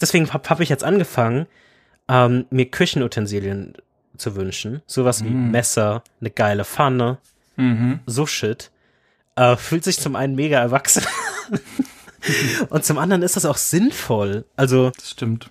[0.00, 1.46] deswegen habe hab ich jetzt angefangen,
[2.08, 3.74] ähm, mir Küchenutensilien
[4.16, 4.82] zu wünschen.
[4.86, 5.50] Sowas wie Mm.
[5.50, 7.18] Messer, eine geile Pfanne,
[7.56, 8.00] Mhm.
[8.06, 8.70] so shit.
[9.36, 11.04] Äh, fühlt sich zum einen mega erwachsen
[12.70, 14.44] und zum anderen ist das auch sinnvoll.
[14.56, 15.50] Also Das stimmt.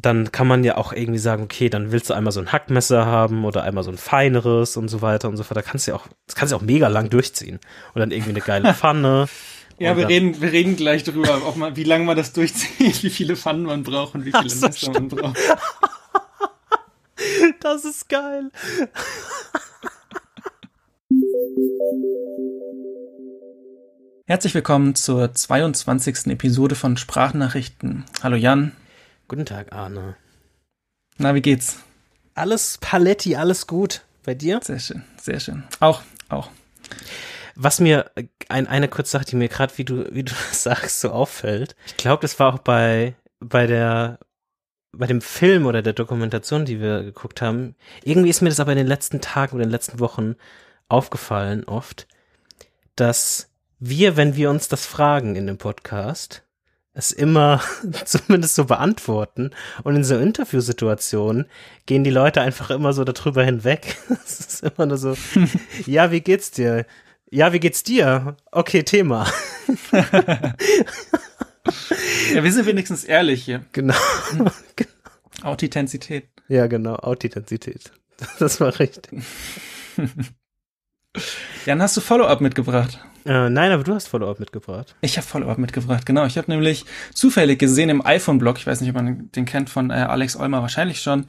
[0.00, 3.06] dann kann man ja auch irgendwie sagen, okay, dann willst du einmal so ein Hackmesser
[3.06, 5.56] haben oder einmal so ein feineres und so weiter und so fort.
[5.56, 7.58] Da kannst du ja auch, das kannst du auch mega lang durchziehen.
[7.94, 9.26] Und dann irgendwie eine geile Pfanne.
[9.78, 13.02] Ja, Und wir reden, wir reden gleich drüber, auch mal, wie lange man das durchzieht,
[13.02, 15.36] wie viele Pfannen man braucht und wie viele so, Messer man braucht.
[17.60, 18.50] Das ist geil.
[24.26, 26.26] Herzlich willkommen zur 22.
[26.28, 28.04] Episode von Sprachnachrichten.
[28.22, 28.72] Hallo Jan.
[29.28, 30.16] Guten Tag, Arne.
[31.18, 31.78] Na, wie geht's?
[32.34, 34.02] Alles Paletti, alles gut.
[34.24, 34.60] Bei dir?
[34.62, 35.64] Sehr schön, sehr schön.
[35.80, 36.50] Auch, auch.
[37.56, 38.10] Was mir,
[38.48, 41.74] ein, eine kurze Sache, die mir gerade, wie du, wie du das sagst, so auffällt.
[41.86, 44.18] Ich glaube, das war auch bei, bei der,
[44.92, 47.74] bei dem Film oder der Dokumentation, die wir geguckt haben.
[48.04, 50.36] Irgendwie ist mir das aber in den letzten Tagen oder in den letzten Wochen
[50.88, 52.06] aufgefallen, oft,
[52.94, 56.46] dass wir, wenn wir uns das fragen in dem Podcast,
[56.96, 57.60] es immer
[58.04, 59.50] zumindest so beantworten
[59.84, 61.46] und in so Interviewsituationen
[61.84, 63.96] gehen die Leute einfach immer so darüber hinweg.
[64.24, 65.16] Es ist immer nur so,
[65.86, 66.86] ja, wie geht's dir?
[67.30, 68.36] Ja, wie geht's dir?
[68.52, 69.26] Okay, Thema.
[72.32, 73.64] Ja, wir sind wenigstens ehrlich hier.
[73.72, 73.94] Genau.
[75.42, 76.28] Authentizität.
[76.48, 77.90] Ja, genau, Authentizität.
[78.38, 79.22] Das war richtig.
[81.66, 83.00] Jan, hast du Follow-up mitgebracht?
[83.24, 84.94] Äh, nein, aber du hast Follow-up mitgebracht.
[85.00, 86.26] Ich habe Follow-up mitgebracht, genau.
[86.26, 89.90] Ich habe nämlich zufällig gesehen im iPhone-Blog, ich weiß nicht, ob man den kennt, von
[89.90, 91.26] äh, Alex Olmer wahrscheinlich schon,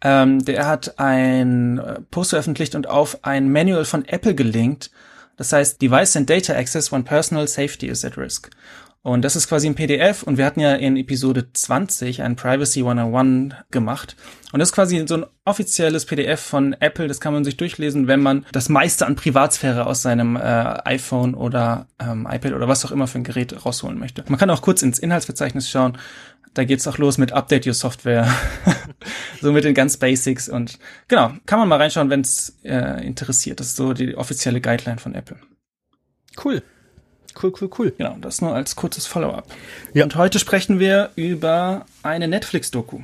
[0.00, 4.90] ähm, der hat ein äh, Post veröffentlicht und auf ein Manual von Apple gelinkt.
[5.36, 8.50] Das heißt, Device and Data Access when Personal Safety is at Risk.
[9.04, 12.80] Und das ist quasi ein PDF und wir hatten ja in Episode 20 ein Privacy
[12.80, 14.16] 101 gemacht.
[14.50, 18.06] Und das ist quasi so ein offizielles PDF von Apple, das kann man sich durchlesen,
[18.06, 22.86] wenn man das meiste an Privatsphäre aus seinem äh, iPhone oder ähm, iPad oder was
[22.86, 24.24] auch immer für ein Gerät rausholen möchte.
[24.28, 25.98] Man kann auch kurz ins Inhaltsverzeichnis schauen.
[26.54, 28.32] Da geht's auch los mit Update Your Software.
[29.40, 30.78] so mit den ganz Basics und
[31.08, 33.60] genau, kann man mal reinschauen, wenn es äh, interessiert.
[33.60, 35.36] Das ist so die offizielle Guideline von Apple.
[36.42, 36.62] Cool.
[37.40, 37.92] Cool, cool, cool.
[37.98, 39.46] Genau, das nur als kurzes Follow-up.
[39.92, 40.04] Ja.
[40.04, 43.00] Und heute sprechen wir über eine Netflix-Doku.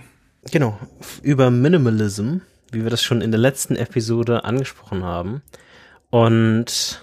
[0.51, 0.79] Genau,
[1.23, 2.39] über Minimalism,
[2.71, 5.43] wie wir das schon in der letzten Episode angesprochen haben.
[6.11, 7.03] Und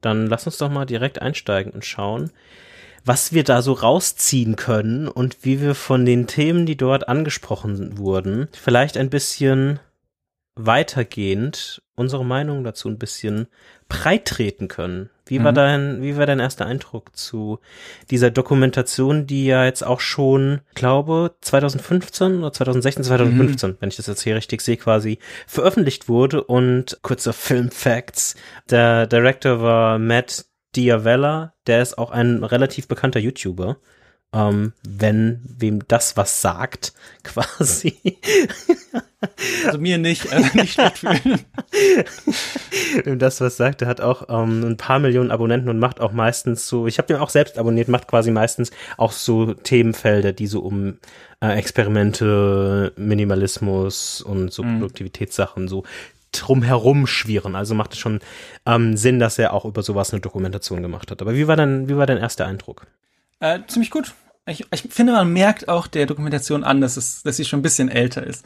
[0.00, 2.30] dann lass uns doch mal direkt einsteigen und schauen,
[3.04, 7.98] was wir da so rausziehen können und wie wir von den Themen, die dort angesprochen
[7.98, 9.80] wurden, vielleicht ein bisschen
[10.56, 13.46] weitergehend unsere Meinung dazu ein bisschen
[13.88, 15.10] breit treten können.
[15.26, 15.56] Wie war Mhm.
[15.56, 17.60] dein, wie war dein erster Eindruck zu
[18.10, 24.06] dieser Dokumentation, die ja jetzt auch schon, glaube, 2015 oder 2016, 2015, wenn ich das
[24.06, 28.34] jetzt hier richtig sehe, quasi veröffentlicht wurde und kurzer Film-Facts.
[28.70, 33.78] Der Director war Matt Diavella, der ist auch ein relativ bekannter YouTuber.
[34.32, 36.92] Ähm, wenn wem das was sagt,
[37.24, 38.18] quasi.
[39.66, 41.40] Also mir nicht, also nicht schlecht fühlen.
[43.04, 46.12] wem das was sagt, der hat auch ähm, ein paar Millionen Abonnenten und macht auch
[46.12, 50.46] meistens so, ich habe den auch selbst abonniert, macht quasi meistens auch so Themenfelder, die
[50.46, 50.98] so um
[51.40, 54.78] äh, Experimente, Minimalismus und so Mhm.
[54.78, 55.82] Produktivitätssachen so
[56.32, 57.56] drumherum schwirren.
[57.56, 58.20] Also macht es schon
[58.66, 61.20] ähm, Sinn, dass er auch über sowas eine Dokumentation gemacht hat.
[61.22, 62.86] Aber wie war dein, wie war dein erster Eindruck?
[63.40, 64.14] Äh, ziemlich gut.
[64.46, 67.62] Ich, ich finde, man merkt auch der Dokumentation an, dass, es, dass sie schon ein
[67.62, 68.44] bisschen älter ist.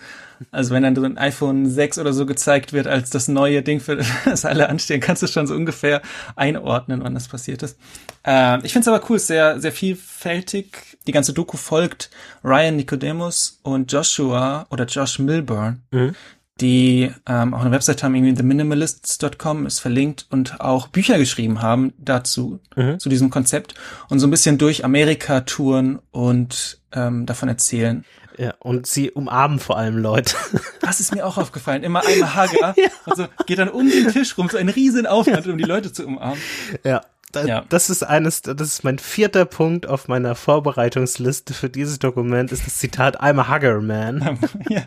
[0.50, 3.80] Also wenn dann so ein iPhone 6 oder so gezeigt wird als das neue Ding,
[3.80, 6.02] für das alle anstehen, kannst du schon so ungefähr
[6.36, 7.78] einordnen, wann das passiert ist.
[8.26, 10.98] Äh, ich finde es aber cool, ist sehr, sehr vielfältig.
[11.06, 12.10] Die ganze Doku folgt
[12.42, 16.14] Ryan Nicodemus und Joshua oder Josh Milburn, Mhm.
[16.60, 21.92] Die ähm, auch eine Website haben, irgendwie theminimalists.com ist verlinkt und auch Bücher geschrieben haben
[21.98, 22.98] dazu, Mhm.
[23.00, 23.74] zu diesem Konzept
[24.08, 28.04] und so ein bisschen durch Amerika touren und ähm, davon erzählen.
[28.36, 30.34] Ja, und sie umarmen vor allem Leute.
[30.80, 31.82] Das ist mir auch aufgefallen.
[31.82, 32.74] Immer einmal Hager.
[33.06, 36.06] Also geht dann um den Tisch rum, so ein riesen Aufwand, um die Leute zu
[36.06, 36.38] umarmen.
[36.84, 37.00] Ja.
[37.36, 37.64] Da, Ja.
[37.68, 42.66] Das ist eines, das ist mein vierter Punkt auf meiner Vorbereitungsliste für dieses Dokument, ist
[42.66, 44.38] das Zitat I'm a Hugger Man.
[44.68, 44.82] ja.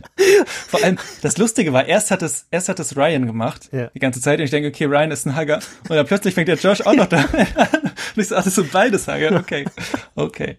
[0.68, 3.88] Vor allem, das Lustige war, erst hat es, erst hat es Ryan gemacht, Ja.
[3.94, 5.60] die ganze Zeit, und ich denke, okay, Ryan ist ein Hugger.
[5.90, 7.68] Und dann plötzlich fängt der Josh auch noch damit an.
[8.16, 9.66] Und ich so, ach, das sind beides Hugger, okay.
[10.16, 10.58] Okay.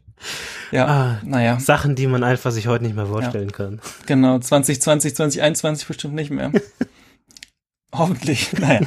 [0.72, 1.18] Ja, Ah.
[1.24, 3.80] naja, Sachen, die man einfach sich heute nicht mehr vorstellen kann.
[4.06, 6.50] genau, 2020, 2021 bestimmt nicht mehr.
[7.94, 8.80] Hoffentlich, naja.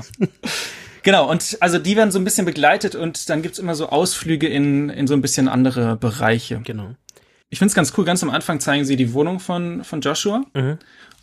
[1.03, 4.47] Genau, und also die werden so ein bisschen begleitet und dann gibt's immer so Ausflüge
[4.47, 6.61] in, in so ein bisschen andere Bereiche.
[6.63, 6.95] Genau.
[7.49, 8.05] ich finde es ganz cool.
[8.05, 10.43] Ganz am Anfang zeigen sie die Wohnung von, von Joshua.
[10.53, 10.77] Mhm.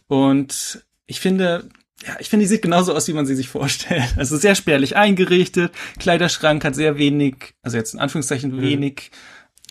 [0.09, 1.69] Und ich finde,
[2.05, 4.15] ja, ich finde, die sieht genauso aus, wie man sie sich vorstellt.
[4.17, 5.73] Also sehr spärlich eingerichtet.
[5.99, 8.63] Kleiderschrank hat sehr wenig, also jetzt in Anführungszeichen mhm.
[8.63, 9.11] wenig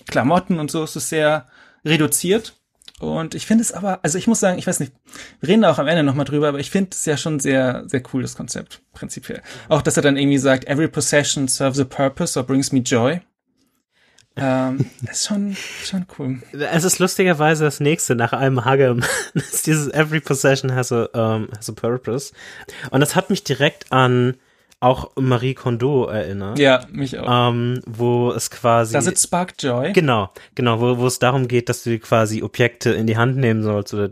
[0.08, 0.84] Klamotten und so.
[0.84, 1.48] Es ist sehr
[1.86, 2.56] reduziert.
[3.00, 4.92] Und ich finde es aber, also ich muss sagen, ich weiß nicht,
[5.40, 7.84] wir reden da auch am Ende nochmal drüber, aber ich finde es ja schon sehr,
[7.88, 9.42] sehr cool, das Konzept, prinzipiell.
[9.70, 13.22] Auch, dass er dann irgendwie sagt, every possession serves a purpose or brings me joy.
[14.36, 16.42] ähm, das ist schon, schon cool.
[16.54, 19.04] Es ist lustigerweise das nächste nach einem Hagem.
[19.66, 22.34] dieses every possession has a, um, has a purpose.
[22.90, 24.38] Und das hat mich direkt an
[24.80, 26.60] auch Marie Kondo erinnert.
[26.60, 27.50] Ja, mich auch.
[27.50, 28.94] Ähm, wo es quasi.
[28.94, 29.94] Das ist Spark Joy.
[29.94, 33.64] Genau, genau, wo, wo es darum geht, dass du quasi Objekte in die Hand nehmen
[33.64, 34.12] sollst oder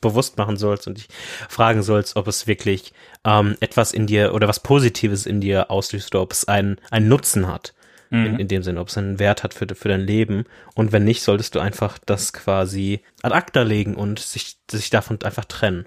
[0.00, 1.08] bewusst machen sollst und dich
[1.48, 2.92] fragen sollst, ob es wirklich
[3.24, 7.08] ähm, etwas in dir oder was Positives in dir auslöst oder ob es einen, einen
[7.08, 7.72] Nutzen hat.
[8.10, 8.26] Mhm.
[8.26, 10.44] In, in dem Sinne, ob es einen Wert hat für, für dein Leben.
[10.74, 15.22] Und wenn nicht, solltest du einfach das quasi ad acta legen und sich, sich davon
[15.22, 15.86] einfach trennen.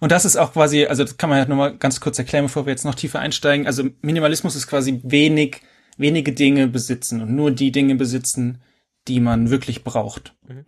[0.00, 2.66] Und das ist auch quasi, also das kann man halt nochmal ganz kurz erklären, bevor
[2.66, 3.66] wir jetzt noch tiefer einsteigen.
[3.66, 5.62] Also Minimalismus ist quasi wenig,
[5.96, 8.62] wenige Dinge besitzen und nur die Dinge besitzen,
[9.08, 10.34] die man wirklich braucht.
[10.46, 10.64] Mhm.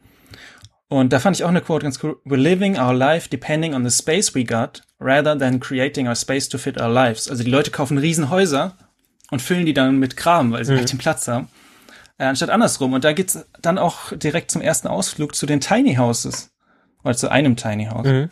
[0.88, 2.20] Und da fand ich auch eine Quote ganz cool.
[2.26, 6.50] We're living our life depending on the space we got, rather than creating our space
[6.50, 7.30] to fit our lives.
[7.30, 8.76] Also die Leute kaufen Riesenhäuser
[9.30, 10.80] und füllen die dann mit Kram, weil sie mhm.
[10.80, 11.48] nicht den Platz haben.
[12.18, 12.92] Äh, anstatt andersrum.
[12.92, 16.52] Und da geht's dann auch direkt zum ersten Ausflug zu den Tiny Houses.
[17.04, 18.06] Oder zu einem Tiny House.
[18.06, 18.30] Mhm.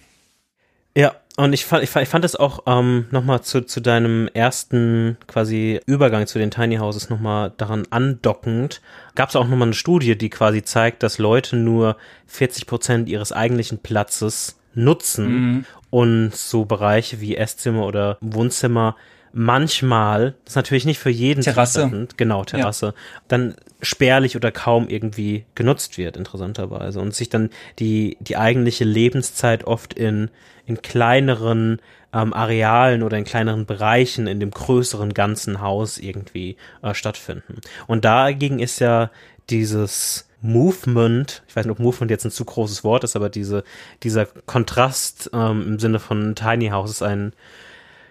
[0.97, 4.29] Ja, und ich fand, ich fand, ich fand es auch ähm, nochmal zu, zu deinem
[4.35, 8.83] ersten quasi Übergang zu den Tiny Houses nochmal daran andockend.
[9.15, 11.97] Gab es auch nochmal eine Studie, die quasi zeigt, dass Leute nur
[12.27, 15.65] 40 Prozent ihres eigentlichen Platzes nutzen mhm.
[15.91, 18.97] und so Bereiche wie Esszimmer oder Wohnzimmer
[19.33, 22.95] manchmal, das ist natürlich nicht für jeden Terrasse, genau, Terrasse, ja.
[23.29, 27.01] dann spärlich oder kaum irgendwie genutzt wird, interessanterweise.
[27.01, 30.31] Und sich dann die, die eigentliche Lebenszeit oft in,
[30.71, 31.81] in kleineren
[32.13, 37.61] ähm, Arealen oder in kleineren Bereichen in dem größeren ganzen Haus irgendwie äh, stattfinden.
[37.87, 39.11] Und dagegen ist ja
[39.51, 43.65] dieses Movement, ich weiß nicht, ob Movement jetzt ein zu großes Wort ist, aber diese,
[44.03, 47.33] dieser Kontrast ähm, im Sinne von Tiny House ist ein,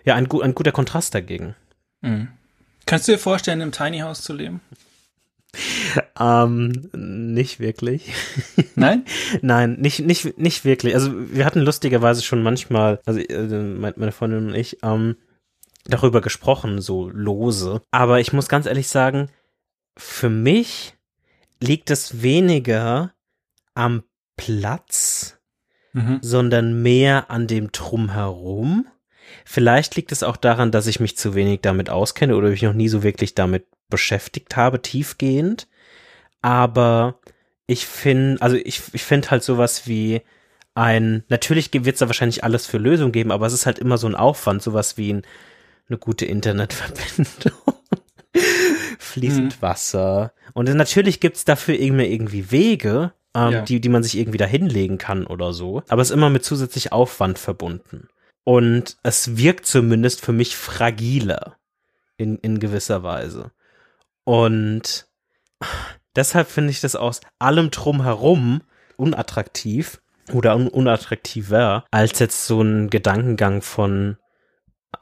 [0.06, 1.56] ja, ein, ein guter Kontrast dagegen.
[2.02, 2.28] Mhm.
[2.86, 4.62] Kannst du dir vorstellen, im Tiny House zu leben?
[6.20, 8.14] Ähm, nicht wirklich.
[8.76, 9.06] Nein?
[9.42, 10.94] Nein, nicht, nicht, nicht wirklich.
[10.94, 13.48] Also wir hatten lustigerweise schon manchmal, also äh,
[13.96, 15.16] meine Freundin und ich, ähm,
[15.86, 17.82] darüber gesprochen, so lose.
[17.92, 19.30] Aber ich muss ganz ehrlich sagen,
[19.98, 20.96] für mich
[21.60, 23.14] liegt es weniger
[23.74, 24.04] am
[24.38, 25.40] Platz,
[25.94, 26.20] mhm.
[26.22, 28.88] sondern mehr an dem Drumherum.
[29.46, 32.74] Vielleicht liegt es auch daran, dass ich mich zu wenig damit auskenne oder ich noch
[32.74, 35.68] nie so wirklich damit beschäftigt habe, tiefgehend.
[36.42, 37.20] Aber
[37.68, 40.22] ich finde, also ich, ich finde halt sowas wie
[40.76, 43.98] ein, natürlich wird es da wahrscheinlich alles für Lösungen geben, aber es ist halt immer
[43.98, 45.24] so ein Aufwand, sowas wie ein,
[45.90, 47.54] eine gute Internetverbindung.
[49.00, 49.62] Fließend hm.
[49.62, 50.34] Wasser.
[50.54, 53.62] Und natürlich gibt's dafür irgendwie, irgendwie Wege, ähm, ja.
[53.62, 55.84] die, die man sich irgendwie da hinlegen kann oder so.
[55.90, 58.08] Aber es ist immer mit zusätzlich Aufwand verbunden.
[58.44, 61.58] Und es wirkt zumindest für mich fragiler
[62.18, 63.52] in, in gewisser Weise.
[64.30, 65.08] Und
[66.16, 68.62] deshalb finde ich das aus allem drumherum
[68.96, 74.18] unattraktiv oder un unattraktiver als jetzt so ein Gedankengang von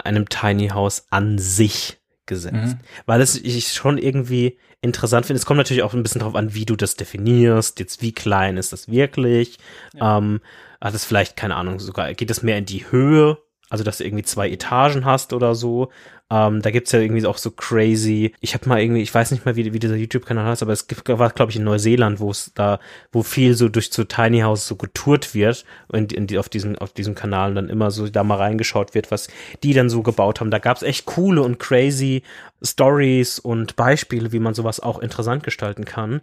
[0.01, 2.77] einem Tiny House an sich gesetzt.
[2.77, 2.79] Mhm.
[3.05, 5.39] Weil es ich schon irgendwie interessant finde.
[5.39, 7.81] Es kommt natürlich auch ein bisschen drauf an, wie du das definierst.
[7.81, 9.57] Jetzt, wie klein ist das wirklich?
[9.93, 10.19] Ja.
[10.19, 10.39] Ähm,
[10.79, 14.05] hat es vielleicht, keine Ahnung, sogar, geht es mehr in die Höhe also dass du
[14.05, 15.89] irgendwie zwei Etagen hast oder so.
[16.29, 18.33] Ähm, da gibt's ja irgendwie auch so crazy.
[18.41, 20.88] Ich habe mal irgendwie, ich weiß nicht mal, wie, wie dieser YouTube-Kanal heißt, aber es
[20.88, 22.79] gibt, war, glaube ich, in Neuseeland, wo es da,
[23.13, 26.77] wo viel so durch so Tiny House so getourt wird in, in die, auf diesem,
[26.77, 29.29] auf diesem Kanal und dann immer so da mal reingeschaut wird, was
[29.63, 30.51] die dann so gebaut haben.
[30.51, 32.24] Da gab's echt coole und crazy
[32.62, 36.21] Stories und Beispiele, wie man sowas auch interessant gestalten kann.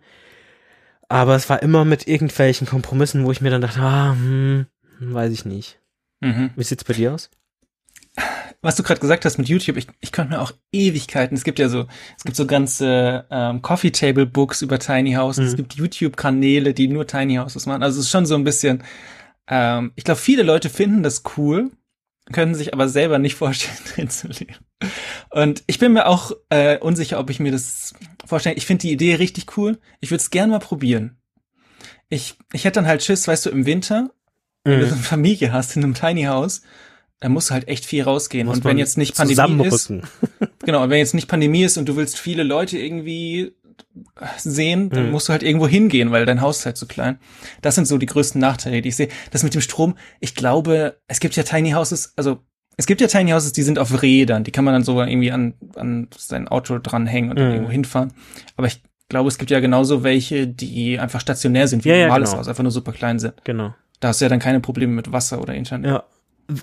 [1.08, 4.66] Aber es war immer mit irgendwelchen Kompromissen, wo ich mir dann dachte, ah, hm,
[5.00, 5.78] weiß ich nicht.
[6.24, 6.50] Mhm.
[6.56, 7.30] Wie sieht's bei dir aus?
[8.62, 11.58] Was du gerade gesagt hast mit YouTube, ich, ich könnte mir auch Ewigkeiten, es gibt
[11.58, 15.48] ja so, es gibt so ganze ähm, Coffee Table Books über Tiny Houses, mhm.
[15.48, 17.82] es gibt YouTube-Kanäle, die nur Tiny Houses machen.
[17.82, 18.82] Also es ist schon so ein bisschen,
[19.48, 21.72] ähm, ich glaube, viele Leute finden das cool,
[22.32, 24.64] können sich aber selber nicht vorstellen, drin zu leben.
[25.30, 27.92] Und ich bin mir auch äh, unsicher, ob ich mir das
[28.24, 28.56] vorstelle.
[28.56, 29.78] Ich finde die Idee richtig cool.
[30.00, 31.18] Ich würde es gern mal probieren.
[32.08, 34.10] Ich, ich hätte dann halt Schiss, weißt du, im Winter
[34.64, 34.90] wenn du mhm.
[34.90, 36.62] so eine Familie hast in einem Tiny House,
[37.20, 38.46] dann musst du halt echt viel rausgehen.
[38.46, 39.88] Muss und wenn jetzt nicht Pandemie ist,
[40.64, 43.54] genau, und wenn jetzt nicht Pandemie ist und du willst viele Leute irgendwie
[44.38, 45.12] sehen, dann mhm.
[45.12, 47.18] musst du halt irgendwo hingehen, weil dein Haus ist halt zu klein.
[47.62, 49.08] Das sind so die größten Nachteile, die ich sehe.
[49.30, 52.40] Das mit dem Strom, ich glaube, es gibt ja Tiny Houses, also
[52.76, 55.30] es gibt ja Tiny Houses, die sind auf Rädern, die kann man dann so irgendwie
[55.30, 57.52] an, an sein Auto dranhängen und mhm.
[57.52, 58.12] irgendwo hinfahren.
[58.56, 62.00] Aber ich glaube, es gibt ja genauso welche, die einfach stationär sind, wie ja, ein
[62.02, 62.40] normales genau.
[62.40, 63.34] Haus, einfach nur super klein sind.
[63.44, 63.74] Genau.
[64.04, 65.90] Da hast du ja dann keine Probleme mit Wasser oder Internet.
[65.90, 66.04] Ja.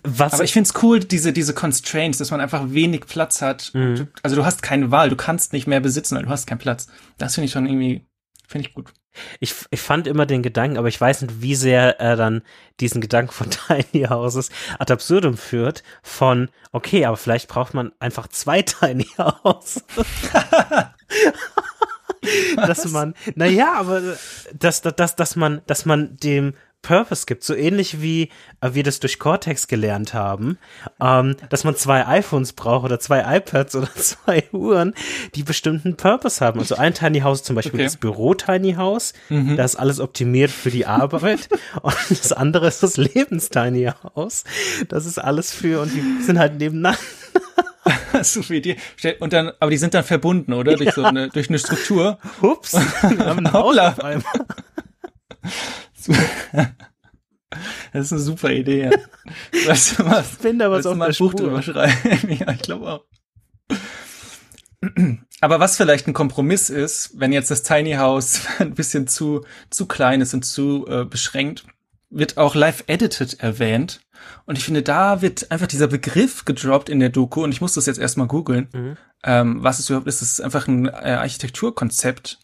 [0.04, 3.72] Was Aber ich find's cool, diese, diese Constraints, dass man einfach wenig Platz hat.
[3.74, 4.10] Mhm.
[4.22, 6.86] Also du hast keine Wahl, du kannst nicht mehr besitzen, weil du hast keinen Platz.
[7.18, 8.06] Das finde ich schon irgendwie,
[8.48, 8.94] finde ich gut.
[9.40, 12.44] Ich, ich fand immer den Gedanken, aber ich weiß nicht, wie sehr er dann
[12.80, 18.28] diesen Gedanken von Tiny Houses ad absurdum führt, von, okay, aber vielleicht braucht man einfach
[18.28, 19.84] zwei Tiny Houses.
[22.56, 24.00] dass man, naja, aber
[24.54, 28.30] dass, dass, dass man, dass man dem Purpose gibt, so ähnlich wie
[28.62, 30.58] äh, wir das durch Cortex gelernt haben,
[31.00, 34.94] ähm, dass man zwei iPhones braucht oder zwei iPads oder zwei Uhren,
[35.36, 36.60] die bestimmten Purpose haben.
[36.60, 37.84] Also ein Tiny House zum Beispiel okay.
[37.84, 39.58] das Büro Tiny House, mhm.
[39.58, 41.50] da ist alles optimiert für die Arbeit
[41.82, 44.44] und das andere ist das Lebens Tiny House,
[44.90, 47.00] das ist alles für und die sind halt nebeneinander.
[48.24, 48.78] so viel die,
[49.20, 50.76] und dann, aber die sind dann verbunden, oder?
[50.76, 50.94] Durch ja.
[50.94, 52.20] so eine, durch eine Struktur.
[52.42, 54.24] Ups, wir haben einen einmal.
[57.92, 58.90] Das ist eine super Idee.
[59.66, 60.32] Weißt du was?
[60.32, 62.32] Ich finde aber so mal ein Buch drüber schreiben.
[62.40, 63.06] ja, ich glaube auch.
[65.42, 69.86] Aber was vielleicht ein Kompromiss ist, wenn jetzt das Tiny House ein bisschen zu, zu
[69.86, 71.66] klein ist und zu äh, beschränkt,
[72.10, 74.02] wird auch live edited erwähnt.
[74.46, 77.74] Und ich finde, da wird einfach dieser Begriff gedroppt in der Doku und ich muss
[77.74, 78.70] das jetzt erstmal googeln.
[78.74, 78.98] Mhm.
[79.24, 82.40] Ähm, was es überhaupt ist, es ist einfach ein äh, Architekturkonzept,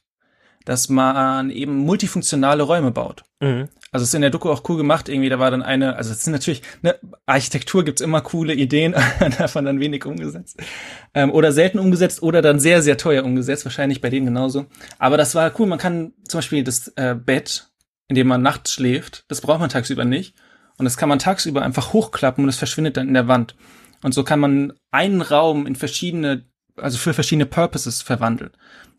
[0.68, 3.24] dass man eben multifunktionale Räume baut.
[3.40, 3.70] Mhm.
[3.94, 6.12] Also es ist in der Doku auch cool gemacht, irgendwie, da war dann eine, also
[6.12, 8.94] es sind natürlich, ne, Architektur gibt's immer coole Ideen,
[9.38, 10.62] davon dann wenig umgesetzt.
[11.14, 14.66] Ähm, oder selten umgesetzt oder dann sehr, sehr teuer umgesetzt, wahrscheinlich bei denen genauso.
[15.00, 17.70] Aber das war cool, man kann zum Beispiel das äh, Bett,
[18.10, 20.36] in dem man nachts schläft, das braucht man tagsüber nicht.
[20.78, 23.56] Und das kann man tagsüber einfach hochklappen und es verschwindet dann in der Wand.
[24.04, 26.44] Und so kann man einen Raum in verschiedene
[26.78, 28.52] also für verschiedene Purposes verwandeln.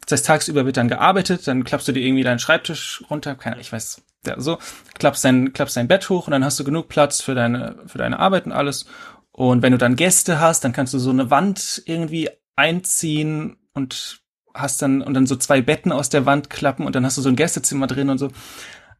[0.06, 3.61] Das heißt, tagsüber wird dann gearbeitet, dann klappst du dir irgendwie deinen Schreibtisch runter, keine,
[3.61, 4.58] ich weiß, ja, so,
[4.99, 7.99] klappst dein, klappst dein Bett hoch und dann hast du genug Platz für deine, für
[7.99, 8.87] deine Arbeit und alles.
[9.32, 14.20] Und wenn du dann Gäste hast, dann kannst du so eine Wand irgendwie einziehen und
[14.54, 17.23] hast dann, und dann so zwei Betten aus der Wand klappen und dann hast du
[17.23, 18.30] so ein Gästezimmer drin und so.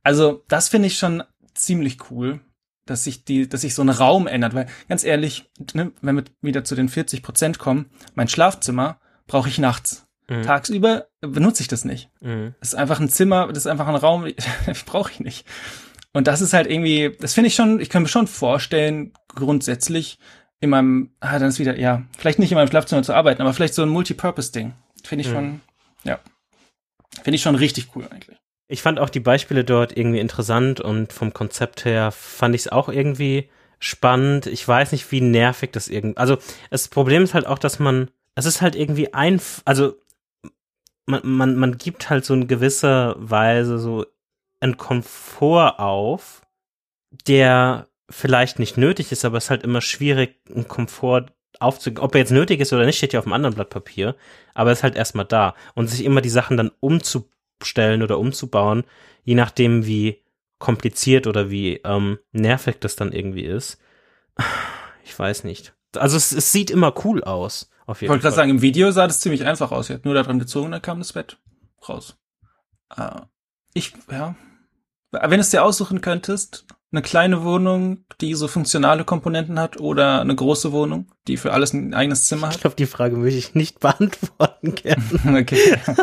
[0.05, 2.41] Also, das finde ich schon ziemlich cool
[2.89, 6.25] dass sich die, dass sich so ein Raum ändert, weil ganz ehrlich, ne, wenn wir
[6.41, 10.07] wieder zu den 40 Prozent kommen, mein Schlafzimmer brauche ich nachts.
[10.29, 10.43] Mhm.
[10.43, 12.11] Tagsüber benutze ich das nicht.
[12.21, 12.55] Mhm.
[12.61, 14.27] Das ist einfach ein Zimmer, das ist einfach ein Raum,
[14.87, 15.47] brauche ich nicht.
[16.13, 20.19] Und das ist halt irgendwie, das finde ich schon, ich kann mir schon vorstellen, grundsätzlich
[20.61, 23.53] in meinem, ah, dann ist wieder, ja, vielleicht nicht in meinem Schlafzimmer zu arbeiten, aber
[23.53, 24.73] vielleicht so ein Multipurpose-Ding.
[25.05, 25.35] Finde ich mhm.
[25.35, 25.61] schon,
[26.05, 26.19] ja,
[27.23, 28.39] finde ich schon richtig cool eigentlich.
[28.69, 32.69] Ich fand auch die Beispiele dort irgendwie interessant und vom Konzept her fand ich es
[32.69, 33.49] auch irgendwie
[33.79, 34.47] spannend.
[34.47, 36.19] Ich weiß nicht, wie nervig das irgendwie.
[36.19, 36.37] Also
[36.71, 39.95] das Problem ist halt auch, dass man, es ist halt irgendwie ein, also
[41.07, 44.05] man, man, man gibt halt so in gewisser Weise so
[44.61, 46.43] einen Komfort auf,
[47.27, 52.03] der vielleicht nicht nötig ist, aber es ist halt immer schwierig, einen Komfort aufzugeben.
[52.03, 54.15] Ob er jetzt nötig ist oder nicht, steht ja auf einem anderen Blatt Papier,
[54.55, 55.55] aber er ist halt erstmal da.
[55.75, 58.85] Und sich immer die Sachen dann umzu umzustellen oder umzubauen,
[59.25, 60.23] je nachdem, wie
[60.59, 63.79] kompliziert oder wie ähm, nervig das dann irgendwie ist.
[65.05, 65.75] Ich weiß nicht.
[65.97, 67.71] Also es, es sieht immer cool aus.
[67.87, 69.89] Auf jeden ich wollte gerade sagen, im Video sah das ziemlich einfach aus.
[69.89, 71.39] Er hat nur da dran gezogen, dann kam das Bett
[71.89, 72.17] raus.
[72.97, 73.21] Äh,
[73.75, 74.35] ich, ja.
[75.11, 80.21] Wenn du es dir aussuchen könntest, eine kleine Wohnung, die so funktionale Komponenten hat, oder
[80.21, 82.57] eine große Wohnung, die für alles ein eigenes Zimmer hat?
[82.57, 85.03] Ich glaube, die Frage möchte ich nicht beantworten gerne.
[85.41, 85.79] okay.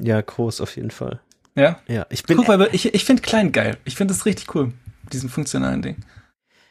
[0.00, 1.20] ja, groß auf jeden Fall.
[1.54, 1.80] Ja?
[1.88, 2.36] Ja, ich bin.
[2.36, 3.76] Guck mal, ich, ich finde klein geil.
[3.84, 4.72] Ich finde das richtig cool,
[5.12, 5.96] diesen funktionalen Ding.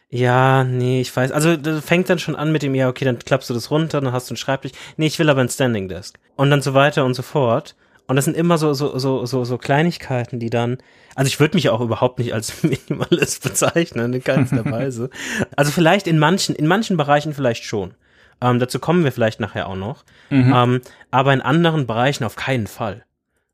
[0.10, 1.32] Ja, nee, ich weiß.
[1.34, 4.00] Also das fängt dann schon an mit dem, ja, okay, dann klappst du das runter,
[4.00, 4.72] dann hast du einen Schreibtisch.
[4.96, 6.18] Nee, ich will aber ein Standing Desk.
[6.38, 7.76] Und dann so weiter und so fort.
[8.08, 10.78] Und das sind immer so, so, so, so, so Kleinigkeiten, die dann,
[11.16, 15.10] also ich würde mich auch überhaupt nicht als Minimalist bezeichnen, in keinster Weise.
[15.58, 17.94] Also vielleicht in manchen, in manchen Bereichen vielleicht schon.
[18.42, 20.04] Ähm, dazu kommen wir vielleicht nachher auch noch.
[20.30, 20.54] Mhm.
[20.54, 23.06] Ähm, aber in anderen Bereichen auf keinen Fall.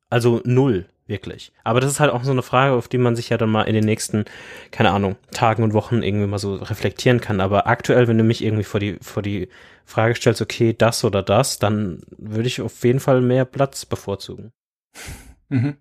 [0.09, 1.51] Also null, wirklich.
[1.63, 3.63] Aber das ist halt auch so eine Frage, auf die man sich ja dann mal
[3.63, 4.25] in den nächsten,
[4.71, 7.41] keine Ahnung, Tagen und Wochen irgendwie mal so reflektieren kann.
[7.41, 9.49] Aber aktuell, wenn du mich irgendwie vor die, vor die
[9.85, 14.51] Frage stellst, okay, das oder das, dann würde ich auf jeden Fall mehr Platz bevorzugen.
[15.49, 15.77] Mhm.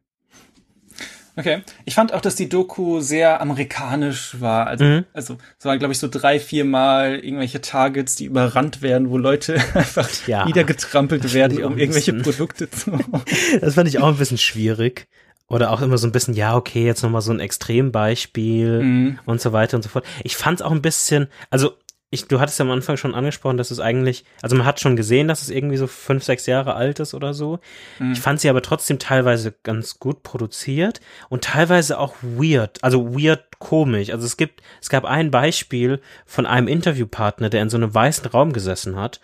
[1.36, 1.62] Okay.
[1.84, 4.66] Ich fand auch, dass die Doku sehr amerikanisch war.
[4.66, 5.04] Also, mhm.
[5.12, 9.16] also es waren, glaube ich, so drei, vier Mal irgendwelche Targets, die überrannt werden, wo
[9.16, 12.98] Leute einfach ja, niedergetrampelt werden, um irgendwelche Produkte zu.
[13.60, 15.06] das fand ich auch ein bisschen schwierig.
[15.48, 19.18] Oder auch immer so ein bisschen, ja, okay, jetzt nochmal so ein Extrembeispiel mhm.
[19.26, 20.06] und so weiter und so fort.
[20.24, 21.72] Ich fand es auch ein bisschen, also
[22.12, 24.96] ich, du hattest ja am Anfang schon angesprochen, dass es eigentlich, also man hat schon
[24.96, 27.58] gesehen, dass es irgendwie so fünf, sechs Jahre alt ist oder so.
[27.98, 28.12] Mhm.
[28.12, 31.00] Ich fand sie aber trotzdem teilweise ganz gut produziert
[31.30, 34.10] und teilweise auch weird, also weird komisch.
[34.10, 38.26] Also es gibt, es gab ein Beispiel von einem Interviewpartner, der in so einem weißen
[38.26, 39.20] Raum gesessen hat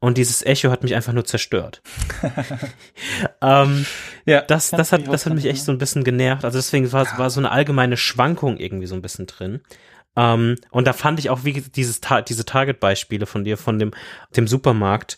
[0.00, 1.82] und dieses Echo hat mich einfach nur zerstört.
[3.42, 3.84] ähm,
[4.26, 6.44] ja, das, das hat, das hat mich echt so ein bisschen genervt.
[6.44, 9.60] Also deswegen war, war so eine allgemeine Schwankung irgendwie so ein bisschen drin.
[10.18, 13.92] Ähm, und da fand ich auch, wie dieses, diese Target-Beispiele von dir, von dem,
[14.36, 15.16] dem Supermarkt,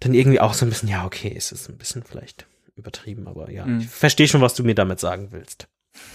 [0.00, 3.50] dann irgendwie auch so ein bisschen, ja, okay, es ist ein bisschen vielleicht übertrieben, aber
[3.50, 3.80] ja, mhm.
[3.80, 5.66] ich verstehe schon, was du mir damit sagen willst.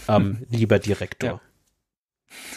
[0.08, 1.42] Ähm, lieber Direktor.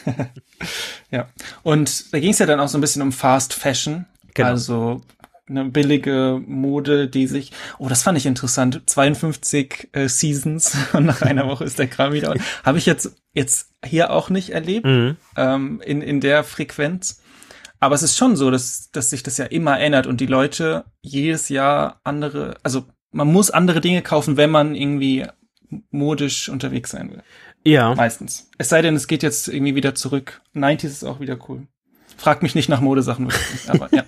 [0.05, 0.31] Ja.
[1.11, 1.29] ja.
[1.63, 4.05] Und da ging es ja dann auch so ein bisschen um Fast Fashion.
[4.35, 4.51] Genau.
[4.51, 5.01] Also
[5.49, 11.23] eine billige Mode, die sich, oh, das fand ich interessant, 52 äh, Seasons und nach
[11.23, 12.35] einer Woche ist der Kram wieder.
[12.65, 15.17] Habe ich jetzt jetzt hier auch nicht erlebt mhm.
[15.37, 17.23] ähm, in in der Frequenz.
[17.79, 20.85] Aber es ist schon so, dass dass sich das ja immer ändert und die Leute
[21.03, 25.27] jedes Jahr andere, also man muss andere Dinge kaufen, wenn man irgendwie
[25.91, 27.23] modisch unterwegs sein will.
[27.65, 27.95] Ja.
[27.95, 28.49] Meistens.
[28.59, 30.41] Es sei denn, es geht jetzt irgendwie wieder zurück.
[30.55, 31.67] 90s ist auch wieder cool.
[32.17, 33.29] Frag mich nicht nach Modesachen,
[33.69, 34.05] aber ja.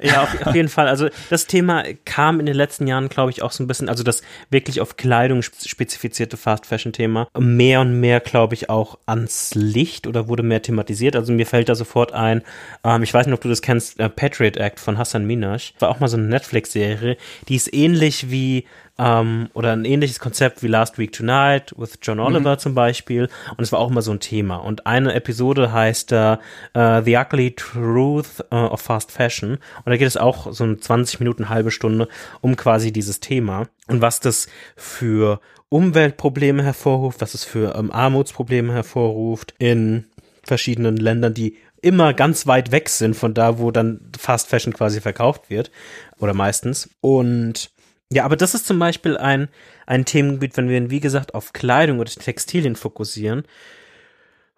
[0.00, 0.88] ja, auf, auf, jeden Fall.
[0.88, 4.02] Also das Thema kam in den letzten Jahren, glaube ich, auch so ein bisschen, also
[4.02, 9.54] das wirklich auf Kleidung spezifizierte Fast Fashion Thema, mehr und mehr, glaube ich, auch ans
[9.54, 11.16] Licht oder wurde mehr thematisiert.
[11.16, 12.42] Also mir fällt da sofort ein,
[12.84, 15.72] ähm, ich weiß nicht, ob du das kennst, äh, Patriot Act von Hassan Minaj.
[15.78, 17.16] War auch mal so eine Netflix-Serie,
[17.48, 18.64] die ist ähnlich wie
[19.02, 22.24] ähm, oder ein ähnliches Konzept wie Last Week Tonight with John mhm.
[22.24, 22.58] Oliver mhm.
[22.58, 23.28] zum Beispiel.
[23.56, 24.56] Und es war auch immer so ein Thema.
[24.56, 26.36] Und eine Episode heißt äh,
[26.76, 29.52] uh, The Ugly Truth uh, of Fast Fashion.
[29.52, 32.08] Und da geht es auch so ein 20 Minuten, halbe Stunde
[32.40, 38.72] um quasi dieses Thema und was das für Umweltprobleme hervorruft, was es für ähm, Armutsprobleme
[38.72, 40.04] hervorruft in
[40.44, 45.00] verschiedenen Ländern, die immer ganz weit weg sind von da, wo dann Fast Fashion quasi
[45.00, 45.70] verkauft wird.
[46.18, 46.90] Oder meistens.
[47.00, 47.70] Und
[48.12, 49.48] ja, aber das ist zum Beispiel ein,
[49.86, 53.44] ein Themengebiet, wenn wir, wie gesagt, auf Kleidung oder Textilien fokussieren,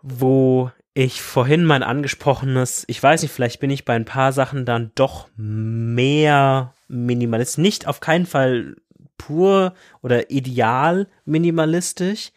[0.02, 4.64] wo ich vorhin mein angesprochenes, ich weiß nicht, vielleicht bin ich bei ein paar Sachen
[4.64, 8.76] dann doch mehr Minimalist, nicht auf keinen Fall
[9.18, 12.32] pur oder ideal minimalistisch,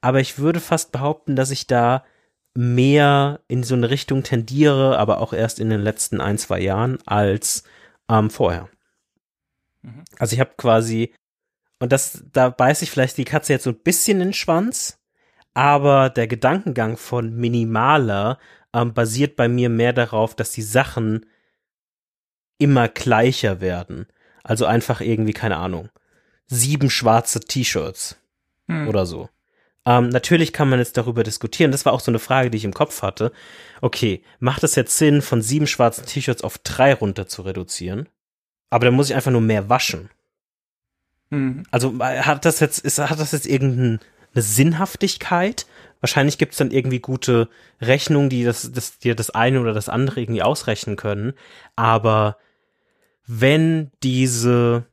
[0.00, 2.04] aber ich würde fast behaupten, dass ich da
[2.54, 6.98] mehr in so eine Richtung tendiere, aber auch erst in den letzten ein, zwei Jahren
[7.06, 7.64] als
[8.10, 8.68] ähm, vorher.
[9.96, 10.04] Mhm.
[10.18, 11.12] Also ich habe quasi,
[11.80, 14.98] und das, da beißt sich vielleicht die Katze jetzt so ein bisschen in den Schwanz,
[15.54, 18.38] aber der Gedankengang von minimaler
[18.74, 21.26] ähm, basiert bei mir mehr darauf, dass die Sachen
[22.58, 24.06] immer gleicher werden.
[24.42, 25.88] Also einfach irgendwie, keine Ahnung,
[26.46, 28.16] sieben schwarze T-Shirts
[28.66, 28.88] hm.
[28.88, 29.28] oder so.
[29.84, 31.70] Ähm, natürlich kann man jetzt darüber diskutieren.
[31.70, 33.32] Das war auch so eine Frage, die ich im Kopf hatte.
[33.80, 38.08] Okay, macht es jetzt Sinn, von sieben schwarzen T-Shirts auf drei runter zu reduzieren?
[38.70, 40.10] Aber dann muss ich einfach nur mehr waschen.
[41.30, 41.64] Mhm.
[41.70, 44.00] Also äh, hat das jetzt, ist, hat das jetzt irgendeine
[44.34, 45.66] Sinnhaftigkeit?
[46.00, 47.48] Wahrscheinlich gibt es dann irgendwie gute
[47.80, 51.34] Rechnungen, die das, das, dir das eine oder das andere irgendwie ausrechnen können.
[51.76, 52.36] Aber
[53.26, 54.84] wenn diese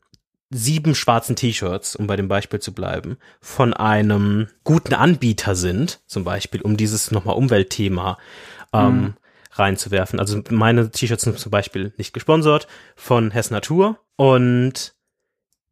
[0.50, 6.24] sieben schwarzen T-Shirts, um bei dem Beispiel zu bleiben, von einem guten Anbieter sind, zum
[6.24, 8.18] Beispiel, um dieses nochmal Umweltthema
[8.74, 9.14] ähm, mhm
[9.58, 10.20] reinzuwerfen.
[10.20, 14.96] Also meine T-Shirts sind zum Beispiel nicht gesponsert von Hess Natur und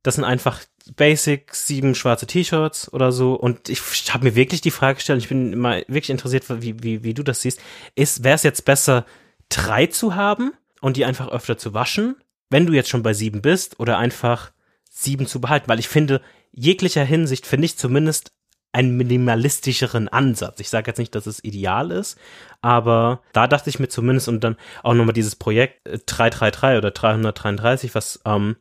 [0.04, 0.62] das sind einfach
[0.96, 3.36] Basic sieben schwarze T-Shirts oder so.
[3.36, 3.82] Und ich
[4.14, 7.24] habe mir wirklich die Frage gestellt, ich bin immer wirklich interessiert, wie, wie, wie du
[7.24, 7.62] das siehst.
[7.96, 9.06] Ist, wäre es jetzt besser,
[9.48, 12.18] drei zu haben und die einfach öfter zu waschen,
[12.50, 14.52] wenn du jetzt schon bei sieben bist, oder einfach
[14.90, 15.70] sieben zu behalten?
[15.70, 18.34] Weil ich finde, jeglicher Hinsicht finde ich zumindest
[18.74, 20.60] einen minimalistischeren Ansatz.
[20.60, 22.18] Ich sage jetzt nicht, dass es ideal ist,
[22.62, 26.92] aber da dachte ich mir zumindest und dann auch nochmal dieses Projekt 333 äh, oder
[26.92, 28.58] 333, was ähm,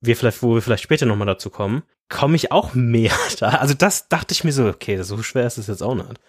[0.00, 3.50] wir vielleicht, wo wir vielleicht später nochmal dazu kommen, komme ich auch mehr da.
[3.50, 6.20] Also das dachte ich mir so, okay, so schwer ist es jetzt auch nicht.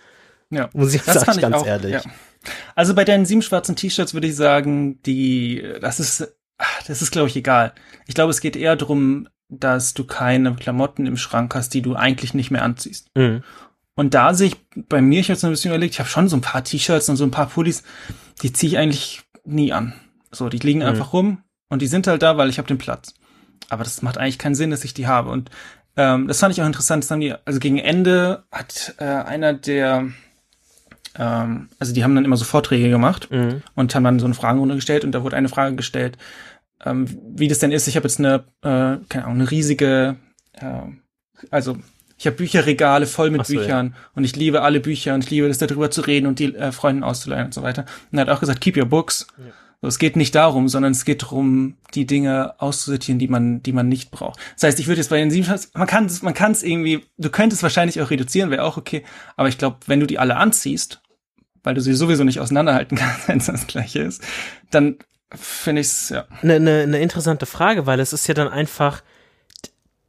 [0.51, 1.93] Ja, muss ich das sagen, ganz auch, ehrlich.
[1.93, 2.01] Ja.
[2.75, 6.35] Also bei deinen sieben schwarzen T-Shirts würde ich sagen, die, das ist,
[6.87, 7.73] das ist glaube ich egal.
[8.05, 11.95] Ich glaube, es geht eher darum, dass du keine Klamotten im Schrank hast, die du
[11.95, 13.09] eigentlich nicht mehr anziehst.
[13.15, 13.43] Mhm.
[13.95, 14.57] Und da sehe ich
[14.89, 17.07] bei mir, ich habe so ein bisschen überlegt, ich habe schon so ein paar T-Shirts
[17.09, 17.83] und so ein paar Pullis,
[18.41, 19.93] die ziehe ich eigentlich nie an.
[20.31, 20.87] So, die liegen mhm.
[20.87, 23.13] einfach rum und die sind halt da, weil ich habe den Platz.
[23.69, 25.29] Aber das macht eigentlich keinen Sinn, dass ich die habe.
[25.29, 25.49] Und
[25.95, 27.03] ähm, das fand ich auch interessant.
[27.03, 30.09] Das haben die, also gegen Ende hat äh, einer der,
[31.17, 33.63] ähm, also die haben dann immer so Vorträge gemacht Mhm.
[33.75, 36.17] und haben dann so eine Fragerunde gestellt und da wurde eine Frage gestellt,
[36.83, 37.87] ähm, wie das denn ist.
[37.87, 40.17] Ich habe jetzt eine, äh, keine Ahnung, eine riesige,
[40.53, 40.81] äh,
[41.51, 41.77] also
[42.17, 43.59] ich habe Bücherregale voll mit so, ja.
[43.61, 46.55] Büchern und ich liebe alle Bücher und ich liebe es darüber zu reden und die
[46.55, 47.85] äh, Freunden auszuleihen und so weiter.
[48.11, 49.27] Und er hat auch gesagt, keep your books.
[49.37, 49.45] Ja.
[49.81, 53.73] So, es geht nicht darum, sondern es geht darum, die Dinge auszusortieren, die man, die
[53.73, 54.39] man nicht braucht.
[54.55, 56.63] Das heißt, ich würde jetzt bei den sieben, Schatz- man kann es, man kann es
[56.63, 59.03] irgendwie, du könntest wahrscheinlich auch reduzieren, wäre auch okay.
[59.35, 61.01] Aber ich glaube, wenn du die alle anziehst,
[61.63, 64.23] weil du sie sowieso nicht auseinanderhalten kannst, wenn es das gleiche ist,
[64.71, 64.97] dann
[65.37, 66.25] finde ich es, ja.
[66.41, 69.03] Eine ne, ne interessante Frage, weil es ist ja dann einfach,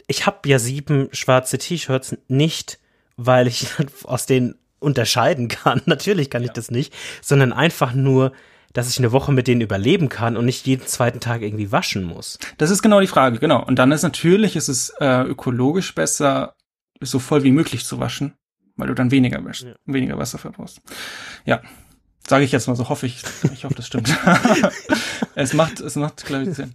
[0.06, 2.78] ich habe ja sieben schwarze T-Shirts nicht,
[3.16, 3.68] weil ich
[4.04, 5.82] aus denen unterscheiden kann.
[5.86, 8.32] Natürlich kann ich das nicht, sondern einfach nur,
[8.72, 12.04] dass ich eine Woche mit denen überleben kann und nicht jeden zweiten Tag irgendwie waschen
[12.04, 12.38] muss.
[12.58, 13.64] Das ist genau die Frage, genau.
[13.64, 16.54] Und dann ist natürlich, ist es äh, ökologisch besser,
[17.00, 18.34] so voll wie möglich zu waschen,
[18.76, 19.74] weil du dann weniger wäschst, Ja.
[19.86, 20.82] weniger Wasser verbrauchst.
[21.46, 21.62] Ja.
[22.28, 23.22] Sage ich jetzt mal so, hoffe ich.
[23.52, 24.08] Ich hoffe, das stimmt.
[25.34, 26.74] es macht, es macht, glaube ich, Sinn.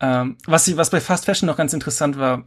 [0.00, 2.44] Ähm, was, ich, was bei Fast Fashion noch ganz interessant war,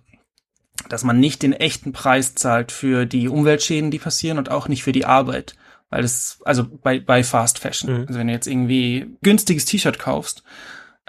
[0.89, 4.83] dass man nicht den echten Preis zahlt für die Umweltschäden, die passieren und auch nicht
[4.83, 5.55] für die Arbeit.
[5.89, 7.93] Weil das, also bei, bei Fast Fashion.
[7.93, 8.05] Mhm.
[8.07, 10.43] Also wenn du jetzt irgendwie günstiges T-Shirt kaufst,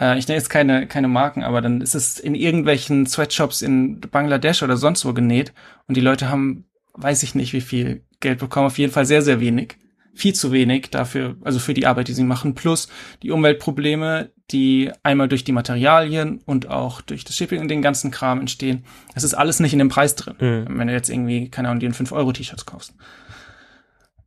[0.00, 4.00] äh, ich nenne jetzt keine, keine Marken, aber dann ist es in irgendwelchen Sweatshops in
[4.00, 5.52] Bangladesch oder sonst wo genäht
[5.86, 9.22] und die Leute haben, weiß ich nicht, wie viel Geld bekommen, auf jeden Fall sehr,
[9.22, 9.76] sehr wenig.
[10.14, 12.88] Viel zu wenig dafür, also für die Arbeit, die sie machen, plus
[13.22, 18.10] die Umweltprobleme, die einmal durch die Materialien und auch durch das Shipping und den ganzen
[18.10, 18.84] Kram entstehen.
[19.14, 20.78] Das ist alles nicht in dem Preis drin, Mhm.
[20.78, 22.94] wenn du jetzt irgendwie, keine Ahnung, dir ein 5-Euro-T-Shirts kaufst.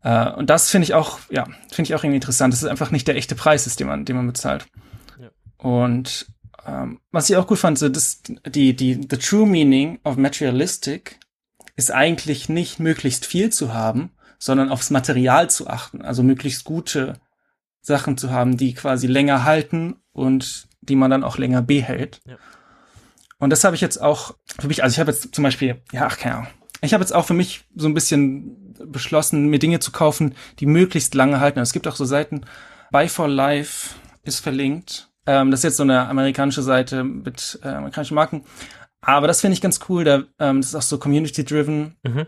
[0.03, 2.53] Äh, und das finde ich auch, ja, finde ich auch irgendwie interessant.
[2.53, 4.65] Das ist einfach nicht der echte Preis, ist, den man, den man bezahlt.
[5.19, 5.29] Ja.
[5.57, 6.27] Und
[6.65, 11.19] ähm, was ich auch gut fand, so das, die, die, the true meaning of materialistic
[11.75, 16.01] ist eigentlich nicht möglichst viel zu haben, sondern aufs Material zu achten.
[16.01, 17.13] Also möglichst gute
[17.81, 22.21] Sachen zu haben, die quasi länger halten und die man dann auch länger behält.
[22.25, 22.37] Ja.
[23.37, 26.07] Und das habe ich jetzt auch für mich, also ich habe jetzt zum Beispiel, ja,
[26.07, 26.47] ach, keine Ahnung.
[26.81, 30.65] Ich habe jetzt auch für mich so ein bisschen beschlossen, mir Dinge zu kaufen, die
[30.65, 31.59] möglichst lange halten.
[31.59, 32.41] Es gibt auch so Seiten,
[32.91, 35.09] Buy for Life ist verlinkt.
[35.25, 38.43] Ähm, das ist jetzt so eine amerikanische Seite mit äh, amerikanischen Marken.
[39.01, 40.03] Aber das finde ich ganz cool.
[40.03, 41.95] Da, ähm, das ist auch so community-driven.
[42.03, 42.25] Mhm.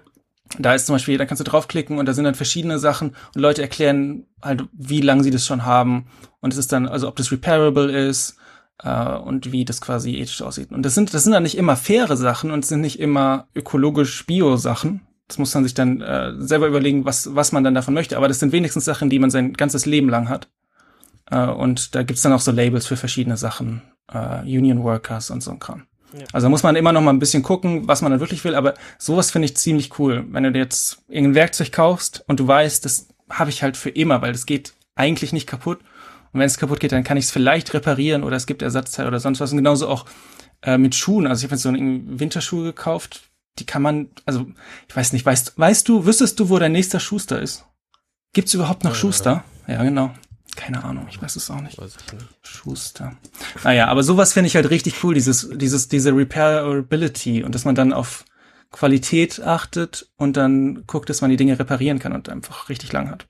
[0.60, 3.42] Da ist zum Beispiel, da kannst du draufklicken und da sind dann verschiedene Sachen und
[3.42, 6.08] Leute erklären halt, wie lange sie das schon haben.
[6.40, 8.38] Und es ist dann, also ob das repairable ist
[8.84, 10.72] äh, und wie das quasi ethisch aussieht.
[10.72, 14.26] Und das sind, das sind dann nicht immer faire Sachen und sind nicht immer ökologisch
[14.26, 15.02] Bio-Sachen.
[15.28, 18.16] Das muss man sich dann äh, selber überlegen, was, was man dann davon möchte.
[18.16, 20.48] Aber das sind wenigstens Sachen, die man sein ganzes Leben lang hat.
[21.30, 23.82] Äh, und da gibt's dann auch so Labels für verschiedene Sachen,
[24.12, 25.84] äh, Union Workers und so ein Kram.
[26.14, 26.26] Ja.
[26.34, 28.56] Also muss man immer noch mal ein bisschen gucken, was man dann wirklich will.
[28.56, 30.26] Aber sowas finde ich ziemlich cool.
[30.30, 33.90] Wenn du dir jetzt irgendein Werkzeug kaufst und du weißt, das habe ich halt für
[33.90, 35.80] immer, weil das geht eigentlich nicht kaputt.
[36.34, 39.08] Und wenn es kaputt geht, dann kann ich es vielleicht reparieren oder es gibt Ersatzteile
[39.08, 39.52] oder sonst was.
[39.52, 40.06] Und genauso auch
[40.62, 41.28] äh, mit Schuhen.
[41.28, 43.30] Also ich habe jetzt so eine Winterschuhe gekauft.
[43.60, 44.46] Die kann man, also
[44.88, 47.66] ich weiß nicht, weißt, weißt du, wüsstest du, wo dein nächster Schuster ist?
[48.34, 48.96] Gibt's überhaupt noch Äh.
[48.96, 49.44] Schuster?
[49.68, 50.12] Ja, genau.
[50.56, 51.78] Keine Ahnung, ich weiß es auch nicht.
[52.42, 53.16] Schuster.
[53.64, 57.76] Naja, aber sowas finde ich halt richtig cool, dieses, dieses, diese Repairability und dass man
[57.76, 58.26] dann auf
[58.72, 63.10] Qualität achtet und dann guckt, dass man die Dinge reparieren kann und einfach richtig lang
[63.10, 63.28] hat.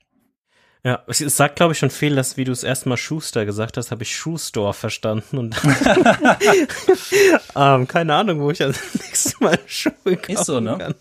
[0.84, 3.91] Ja, es sagt, glaube ich, schon viel, dass, wie du es erstmal Schuster gesagt hast,
[3.91, 5.56] habe ich Schuhstore verstanden und
[7.56, 10.77] ähm, keine Ahnung, wo ich als nächstes Mal Schuhe kaufen Ist so, ne?
[10.77, 10.95] kann.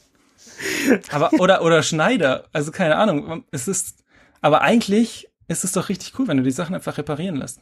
[1.12, 3.44] Aber, oder, oder Schneider, also keine Ahnung.
[3.50, 4.02] Es ist,
[4.40, 7.60] aber eigentlich ist es doch richtig cool, wenn du die Sachen einfach reparieren lässt.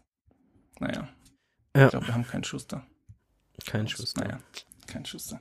[0.80, 1.08] Naja.
[1.76, 1.84] Ja.
[1.86, 2.86] Ich glaube, wir haben keinen Schuster.
[3.66, 4.24] Kein Schuster.
[4.24, 4.38] Naja,
[4.86, 5.40] kein Schuster.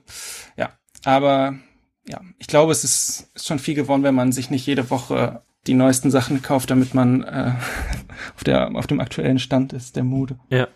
[0.56, 0.72] Ja,
[1.04, 1.58] aber
[2.06, 5.42] ja, ich glaube, es ist, ist schon viel geworden, wenn man sich nicht jede Woche
[5.66, 7.52] die neuesten Sachen kauft, damit man äh,
[8.36, 10.38] auf, der, auf dem aktuellen Stand ist, der Mode.
[10.50, 10.68] Ja.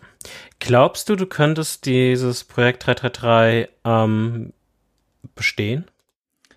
[0.59, 4.53] Glaubst du, du könntest dieses Projekt 333 ähm,
[5.35, 5.85] bestehen?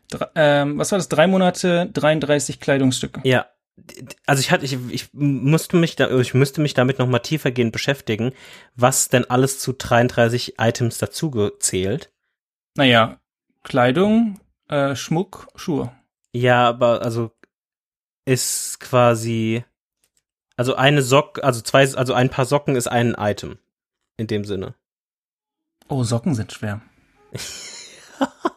[0.08, 1.08] Dre ähm, was war das?
[1.08, 3.20] Drei Monate, 33 Kleidungsstücke.
[3.24, 3.46] Ja.
[4.26, 7.72] Also ich hatte, ich, ich musste mich da, ich müsste mich damit noch mal tiefergehend
[7.72, 8.32] beschäftigen,
[8.74, 12.12] was denn alles zu 33 Items dazugezählt.
[12.76, 13.20] Naja,
[13.62, 15.92] Kleidung, äh, Schmuck, Schuhe.
[16.32, 17.30] Ja, aber also
[18.24, 19.64] ist quasi,
[20.56, 23.58] also eine Sock, also zwei, also ein paar Socken ist ein Item.
[24.16, 24.74] In dem Sinne.
[25.88, 26.82] Oh, Socken sind schwer.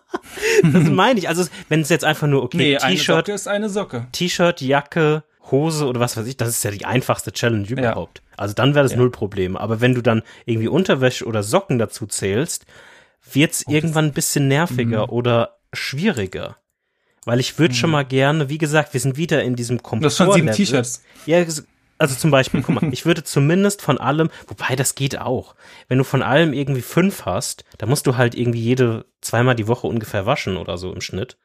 [0.73, 1.28] Das meine ich.
[1.30, 4.08] Also wenn es jetzt einfach nur, okay, Nee, T-Shirt, ist eine Socke.
[4.12, 8.21] T-Shirt, Jacke, Hose oder was weiß ich, das ist ja die einfachste Challenge überhaupt.
[8.38, 8.97] Also dann wäre das Ja.
[8.97, 9.56] null Problem.
[9.58, 12.65] Aber wenn du dann irgendwie Unterwäsche oder Socken dazu zählst,
[13.32, 15.13] wird's irgendwann ein bisschen nerviger Mhm.
[15.13, 16.58] oder schwieriger.
[17.25, 20.01] Weil ich würde schon mal gerne, wie gesagt, wir sind wieder in diesem Komfort.
[20.04, 21.01] Du hast schon sieben T-Shirts.
[21.25, 21.43] Ja,
[21.97, 25.55] also zum Beispiel, guck mal, ich würde zumindest von allem, wobei das geht auch.
[25.88, 29.67] Wenn du von allem irgendwie fünf hast, dann musst du halt irgendwie jede zweimal die
[29.67, 31.38] Woche ungefähr waschen oder so im Schnitt.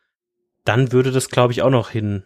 [0.65, 2.25] Dann würde das, glaube ich, auch noch hingehen,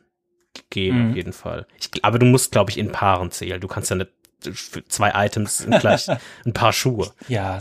[0.76, 1.10] Mhm.
[1.10, 1.66] auf jeden Fall.
[1.78, 3.60] Ich, aber du musst, glaube ich, in Paaren zählen.
[3.60, 4.10] Du kannst ja nicht
[4.52, 6.06] für zwei Items sind gleich
[6.44, 7.10] ein paar Schuhe.
[7.28, 7.58] Ja.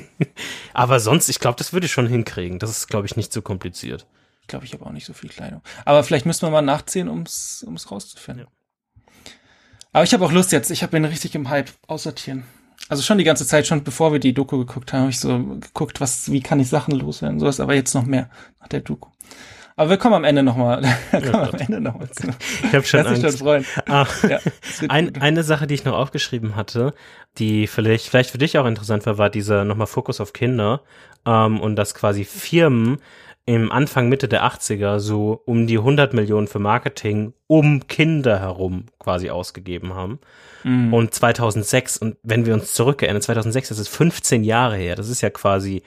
[0.74, 2.58] Aber sonst, ich glaube, das würde ich schon hinkriegen.
[2.58, 4.06] Das ist, glaube ich, nicht so kompliziert.
[4.42, 5.62] Ich glaube, ich habe auch nicht so viel Kleidung.
[5.86, 8.46] Aber vielleicht müssen wir mal nachziehen, ums ums rauszufinden.
[9.92, 10.70] Aber ich habe auch Lust jetzt.
[10.70, 12.44] Ich habe ihn richtig im Hype aussortieren.
[12.88, 15.38] Also schon die ganze Zeit, schon bevor wir die Doku geguckt haben, habe ich so
[15.38, 19.10] geguckt, was, wie kann ich Sachen loswerden, sowas, aber jetzt noch mehr nach der Doku.
[19.76, 22.28] Aber wir kommen am Ende nochmal, kommen am Ende noch mal zu.
[22.64, 23.38] Ich habe schon Lass dich schon Angst.
[23.38, 23.64] freuen.
[23.86, 24.06] Ah.
[24.28, 24.40] Ja,
[24.88, 26.92] Ein, eine Sache, die ich noch aufgeschrieben hatte,
[27.38, 30.82] die vielleicht, vielleicht für dich auch interessant war, war dieser nochmal Fokus auf Kinder
[31.24, 32.98] ähm, und dass quasi Firmen
[33.54, 38.86] im Anfang, Mitte der 80er so um die 100 Millionen für Marketing um Kinder herum
[39.00, 40.20] quasi ausgegeben haben.
[40.62, 40.94] Mhm.
[40.94, 45.20] Und 2006, und wenn wir uns zurückerinnern, 2006, das ist 15 Jahre her, das ist
[45.20, 45.82] ja quasi,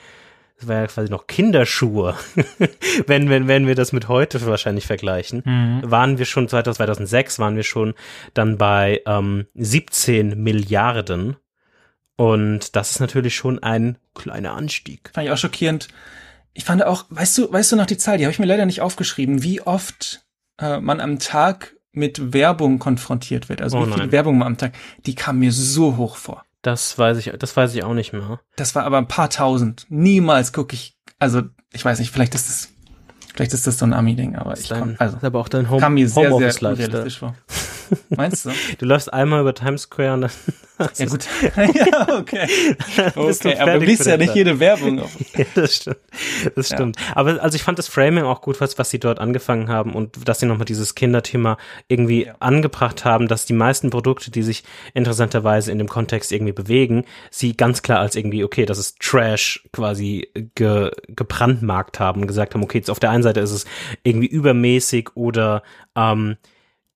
[0.59, 2.15] das war ja quasi noch Kinderschuhe,
[3.07, 5.89] wenn, wenn, wenn wir das mit heute wahrscheinlich vergleichen Mhm.
[5.89, 7.93] waren wir schon 2006 waren wir schon
[8.33, 11.37] dann bei ähm, 17 Milliarden
[12.17, 15.11] und das ist natürlich schon ein kleiner Anstieg.
[15.13, 15.87] Fand ich auch schockierend.
[16.53, 18.65] Ich fand auch, weißt du, weißt du noch die Zahl, die habe ich mir leider
[18.65, 20.23] nicht aufgeschrieben, wie oft
[20.59, 23.61] äh, man am Tag mit Werbung konfrontiert wird.
[23.61, 24.11] Also Oh wie viel nein.
[24.11, 24.73] Werbung man am Tag,
[25.05, 26.43] die kam mir so hoch vor.
[26.61, 28.39] Das weiß ich, das weiß ich auch nicht mehr.
[28.55, 29.85] Das war aber ein paar tausend.
[29.89, 32.69] Niemals gucke ich, also ich weiß nicht, vielleicht ist das,
[33.33, 35.49] vielleicht ist das so ein Ami-Ding, aber Das ich dein, komm, also ist aber auch
[35.49, 36.87] dein Home, kam mir sehr, sehr Homeoffice-Lifestyle.
[36.87, 37.35] unrealistisch vor.
[38.09, 38.51] Meinst du?
[38.77, 40.31] Du läufst einmal über Times Square und dann
[40.97, 41.27] Ja gut.
[41.55, 42.47] ja, okay.
[43.15, 45.01] Okay, aber du liest ja nicht jede Werbung.
[45.37, 45.97] Ja, das stimmt.
[46.55, 46.77] Das Ja.
[46.77, 46.97] stimmt.
[47.15, 50.27] Aber also ich fand das Framing auch gut, was, was sie dort angefangen haben und
[50.27, 52.35] dass sie nochmal dieses Kinderthema irgendwie Ja.
[52.39, 57.55] angebracht haben, dass die meisten Produkte, die sich interessanterweise in dem Kontext irgendwie bewegen, sie
[57.55, 62.63] ganz klar als irgendwie, okay, das ist Trash quasi ge, gebrandmarkt haben und gesagt haben,
[62.63, 63.65] okay, jetzt auf der einen Seite ist es
[64.03, 65.63] irgendwie übermäßig oder
[65.95, 66.37] ähm,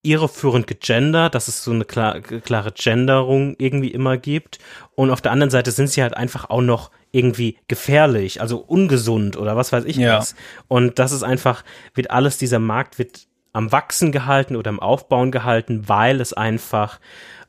[0.04, 4.60] irreführend gegendert, dass es so eine klar, klare Genderung irgendwie immer gibt.
[4.96, 9.38] Und auf der anderen Seite sind sie halt einfach auch noch irgendwie gefährlich, also ungesund
[9.38, 10.18] oder was weiß ich Ja.
[10.18, 10.36] was.
[10.68, 15.32] Und das ist einfach, wird alles, dieser Markt wird am Wachsen gehalten oder am Aufbauen
[15.32, 17.00] gehalten, weil es einfach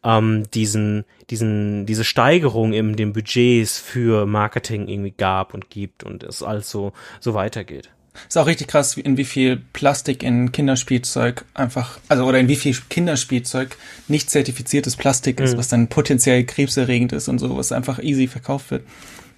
[0.04, 6.22] ähm, diesen, diesen, diese Steigerung in den Budgets für Marketing irgendwie gab und gibt und
[6.22, 7.90] es also so weitergeht.
[8.26, 12.56] Ist auch richtig krass, in wie viel Plastik in Kinderspielzeug einfach, also oder in wie
[12.56, 13.76] viel Kinderspielzeug
[14.08, 15.58] nicht zertifiziertes Plastik ist, Mhm.
[15.58, 18.82] was dann potenziell krebserregend ist und so, was einfach easy verkauft wird.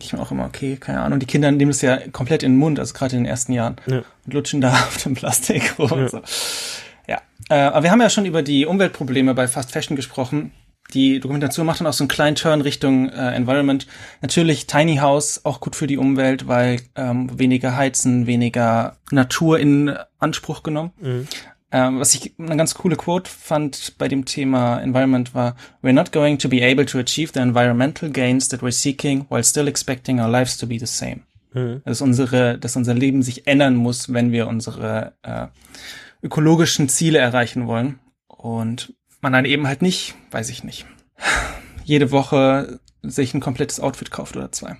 [0.02, 1.18] Ich mir auch immer, okay, keine Ahnung.
[1.20, 3.76] Die Kinder nehmen das ja komplett in den Mund, also gerade in den ersten Jahren,
[3.86, 4.02] Ja.
[4.24, 5.96] und lutschen da auf dem Plastik rum Ja.
[5.96, 6.22] und so.
[7.06, 10.52] Ja, äh, aber wir haben ja schon über die Umweltprobleme bei Fast Fashion gesprochen.
[10.90, 13.87] Die Dokumentation macht dann auch so einen kleinen Turn Richtung äh, Environment.
[14.22, 19.96] Natürlich Tiny House auch gut für die Umwelt, weil ähm, weniger heizen, weniger Natur in
[20.18, 20.92] Anspruch genommen.
[21.00, 21.29] Mhm.
[21.72, 26.11] Ähm, was ich eine ganz coole Quote fand bei dem Thema Environment war, We're not
[26.11, 30.20] going to be able to achieve the environmental gains that we're seeking while still expecting
[30.20, 31.20] our lives to be the same.
[31.53, 31.83] Mhm.
[31.85, 35.46] Dass unsere, dass unser Leben sich ändern muss, wenn wir unsere äh,
[36.22, 38.00] ökologischen Ziele erreichen wollen.
[38.26, 40.87] Und man dann eben halt nicht, weiß ich nicht,
[41.85, 44.76] jede Woche sich ein komplettes Outfit kauft oder zwei.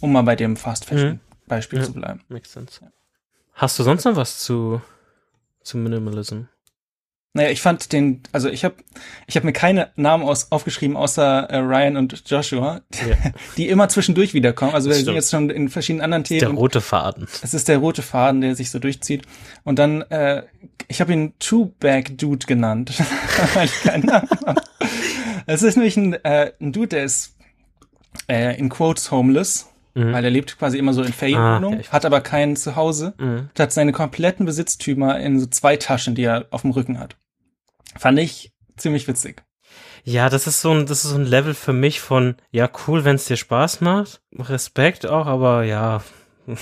[0.00, 1.84] Um mal bei dem Fast Fashion Beispiel Ja.
[1.84, 2.22] zu bleiben.
[2.28, 2.80] Makes sense.
[3.52, 4.80] Hast du sonst noch was zu,
[5.62, 6.42] zu Minimalism?
[7.34, 8.74] Naja, ich fand den, also ich habe
[9.26, 13.16] ich hab mir keine Namen aus, aufgeschrieben, außer äh, Ryan und Joshua, Ja.
[13.56, 14.74] die immer zwischendurch wiederkommen.
[14.74, 16.58] Also wir Das sind jetzt schon in verschiedenen anderen Der Themen.
[16.58, 17.26] rote Faden.
[17.42, 19.22] Es ist der rote Faden, der sich so durchzieht.
[19.64, 20.42] Und dann, äh,
[20.88, 22.92] ich habe ihn Two-Bag-Dude genannt.
[23.54, 24.60] weil ich keinen Namen habe.
[25.46, 27.34] Es ist nämlich ein, äh, ein Dude, der ist
[28.28, 30.12] äh, in Quotes homeless, Mhm.
[30.14, 33.50] weil er lebt quasi immer so in Ferienwohnungen, Ah, ich- hat aber kein Zuhause Mhm.
[33.58, 37.16] hat seine kompletten Besitztümer in so zwei Taschen, die er auf dem Rücken hat.
[37.98, 39.42] Fand ich ziemlich witzig.
[40.04, 43.04] Ja, das ist so ein, das ist so ein Level für mich von, ja, cool,
[43.04, 44.20] wenn es dir Spaß macht.
[44.36, 46.02] Respekt auch, aber ja.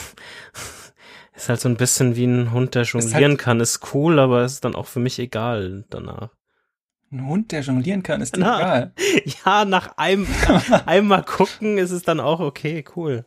[1.35, 4.45] Ist halt so ein bisschen wie ein Hund, der jonglieren halt- kann, ist cool, aber
[4.45, 6.29] ist dann auch für mich egal danach.
[7.11, 8.59] Ein Hund, der jonglieren kann, ist dir Na.
[8.59, 8.93] egal.
[9.47, 10.27] Ja, nach einem,
[10.87, 13.25] einmal gucken ist es dann auch okay, cool.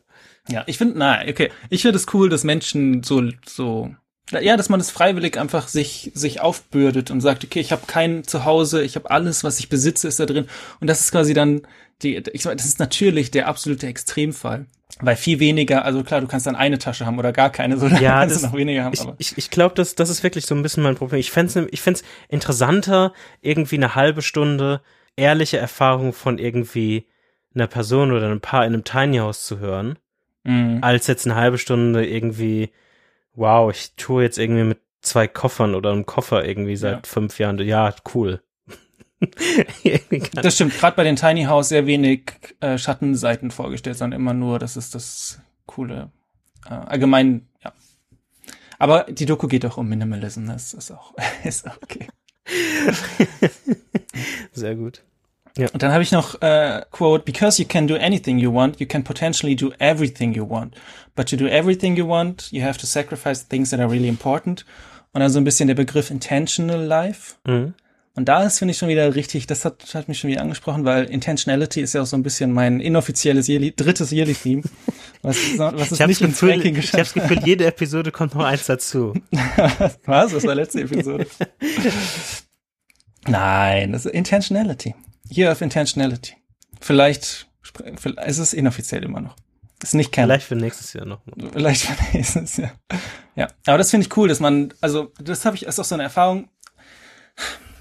[0.48, 1.50] Ja, ich finde, na, okay.
[1.70, 3.92] Ich finde es cool, dass Menschen so, so,
[4.30, 8.24] ja, dass man es freiwillig einfach sich, sich aufbürdet und sagt, okay, ich habe kein
[8.24, 10.46] Zuhause, ich habe alles, was ich besitze, ist da drin.
[10.80, 11.62] Und das ist quasi dann
[12.02, 14.66] die, ich sag, das ist natürlich der absolute Extremfall.
[15.00, 17.88] Weil viel weniger, also klar, du kannst dann eine Tasche haben oder gar keine, so
[17.88, 18.92] dann Ja, kannst das- du noch weniger haben.
[18.94, 21.18] Ich, aber ich, ich glaube, das, das ist wirklich so ein bisschen mein Problem.
[21.20, 24.80] Ich fände ich fänd's interessanter, irgendwie eine halbe Stunde
[25.16, 27.06] ehrliche Erfahrung von irgendwie
[27.54, 29.98] einer Person oder einem Paar in einem Tiny House zu hören,
[30.44, 30.78] Mhm.
[30.82, 32.70] als jetzt eine halbe Stunde irgendwie,
[33.34, 37.10] wow, ich tue jetzt irgendwie mit zwei Koffern oder einem Koffer irgendwie seit Ja.
[37.12, 37.58] fünf Jahren.
[37.58, 38.42] Ja, cool.
[40.34, 44.58] Das stimmt, gerade bei den Tiny House sehr wenig äh, Schattenseiten vorgestellt, sondern immer nur,
[44.58, 46.10] das ist das coole,
[46.66, 47.72] äh, allgemein, ja.
[48.78, 52.08] Aber die Doku geht auch um Minimalism, das ist auch, ist auch okay.
[54.52, 55.02] sehr gut.
[55.56, 58.86] Und dann habe ich noch äh, Quote, because you can do anything you want, you
[58.86, 60.74] can potentially do everything you want.
[61.14, 64.64] But to do everything you want, you have to sacrifice things that are really important.
[65.12, 67.36] Und dann so ein bisschen der Begriff intentional life.
[67.46, 67.74] Mhm.
[68.16, 70.84] Und da ist, finde ich, schon wieder richtig, das hat, hat mich schon wieder angesprochen,
[70.84, 74.62] weil Intentionality ist ja auch so ein bisschen mein inoffizielles Yearly, drittes Yearly-Theme,
[75.22, 78.12] was, was habe nicht das, ins Gefühl, Ranking ich hab das geschafft Gefühl, jede Episode
[78.12, 79.14] kommt noch eins dazu.
[80.04, 80.32] Was?
[80.32, 81.26] Das war letzte Episode.
[83.26, 84.94] Nein, das ist Intentionality.
[85.30, 86.34] Year of Intentionality.
[86.80, 87.46] Vielleicht,
[87.96, 89.36] vielleicht ist es inoffiziell immer noch.
[89.82, 90.28] Ist nicht Canon.
[90.28, 91.20] Vielleicht für nächstes Jahr noch.
[91.52, 92.72] Vielleicht ist es, ja.
[93.36, 95.94] Ja, aber das finde ich cool, dass man, also das habe ich, ist auch so
[95.94, 96.48] eine Erfahrung.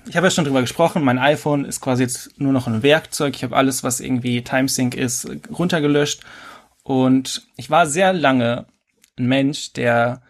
[0.07, 3.35] Ich habe ja schon drüber gesprochen, mein iPhone ist quasi jetzt nur noch ein Werkzeug.
[3.35, 6.23] Ich habe alles, was irgendwie Timesync ist, runtergelöscht.
[6.83, 8.65] Und ich war sehr lange
[9.17, 10.21] ein Mensch, der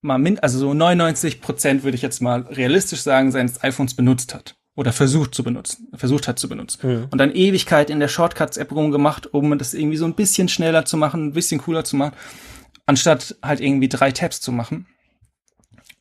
[0.00, 4.34] mal min also so 99 Prozent würde ich jetzt mal realistisch sagen, seines iPhones benutzt
[4.34, 4.57] hat.
[4.78, 6.88] Oder versucht zu benutzen, versucht hat zu benutzen.
[6.88, 7.06] Mhm.
[7.10, 10.96] Und dann Ewigkeit in der Shortcuts-App rumgemacht, um das irgendwie so ein bisschen schneller zu
[10.96, 12.14] machen, ein bisschen cooler zu machen,
[12.86, 14.86] anstatt halt irgendwie drei Tabs zu machen.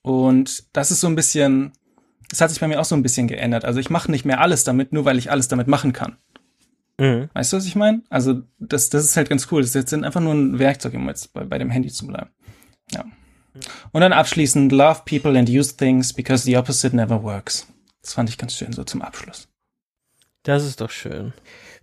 [0.03, 1.71] Und das ist so ein bisschen,
[2.29, 3.65] das hat sich bei mir auch so ein bisschen geändert.
[3.65, 6.17] Also ich mache nicht mehr alles damit, nur weil ich alles damit machen kann.
[6.99, 7.31] Mhm.
[7.33, 8.03] Weißt du, was ich meine?
[8.11, 9.61] Also das, das ist halt ganz cool.
[9.61, 12.29] Das ist jetzt einfach nur ein Werkzeug, um jetzt bei, bei dem Handy zu bleiben.
[12.91, 13.05] Ja.
[13.91, 17.65] Und dann abschließend, love people and use things because the opposite never works.
[18.01, 19.47] Das fand ich ganz schön so zum Abschluss.
[20.43, 21.33] Das ist doch schön.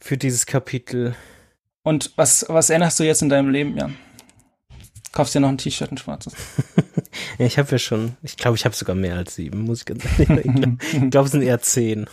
[0.00, 1.14] Für dieses Kapitel.
[1.82, 3.96] Und was, was änderst du jetzt in deinem Leben, Jan?
[5.12, 6.34] Kaufst dir noch ein T-Shirt, ein schwarzes?
[7.38, 9.86] Ja, ich habe ja schon, ich glaube, ich habe sogar mehr als sieben, muss ich
[9.86, 10.78] ganz ehrlich sagen.
[10.80, 12.06] Ich glaube, es sind eher zehn.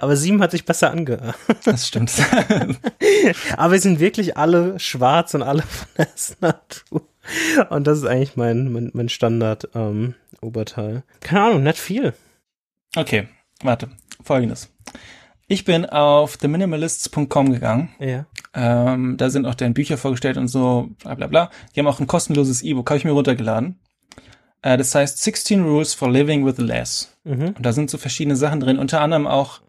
[0.00, 1.36] Aber sieben hat sich besser angehört.
[1.64, 2.12] Das stimmt.
[3.56, 6.08] Aber es sind wirklich alle schwarz und alle von der
[6.40, 7.08] Natur.
[7.70, 10.14] Und das ist eigentlich mein, mein, mein Standard ähm.
[11.20, 12.12] Keine Ahnung, nicht viel.
[12.96, 13.28] okay,
[13.64, 13.88] warte.
[14.22, 14.70] Folgendes.
[15.46, 17.90] Ich bin auf theminimalists.com gegangen.
[17.98, 18.26] Ja.
[18.54, 21.50] Ähm, da sind auch deren Bücher vorgestellt und so, bla bla bla.
[21.74, 23.78] Die haben auch ein kostenloses E-Book, habe ich mir runtergeladen.
[24.62, 27.14] Äh, das heißt 16 Rules for Living with Less.
[27.24, 27.48] Mhm.
[27.48, 29.60] Und da sind so verschiedene Sachen drin, unter anderem auch,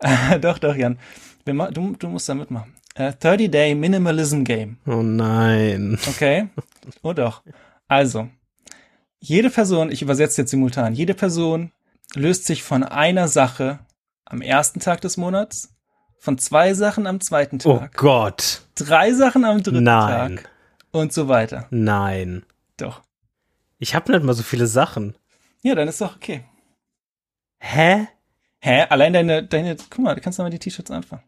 [0.00, 0.98] äh, doch, doch, Jan,
[1.46, 2.74] du, du musst da mitmachen.
[2.94, 4.76] Äh, 30-Day Minimalism Game.
[4.86, 5.98] Oh nein.
[6.08, 6.48] Okay?
[7.02, 7.42] oh doch.
[7.88, 8.28] Also,
[9.20, 11.72] jede Person, ich übersetze jetzt simultan, jede Person
[12.14, 13.80] löst sich von einer Sache
[14.24, 15.74] am ersten Tag des Monats,
[16.18, 18.62] von zwei Sachen am zweiten Oh Tag, Gott.
[18.74, 20.36] drei Sachen am dritten Nein.
[20.36, 20.50] Tag
[20.90, 21.66] und so weiter.
[21.70, 22.44] Nein.
[22.76, 23.02] Doch.
[23.78, 25.16] Ich habe nicht mal so viele Sachen.
[25.62, 26.44] Ja, dann ist doch okay.
[27.58, 28.08] Hä?
[28.60, 28.86] Hä?
[28.88, 31.22] Allein deine, deine, guck mal, du kannst doch mal die T-Shirts anfangen.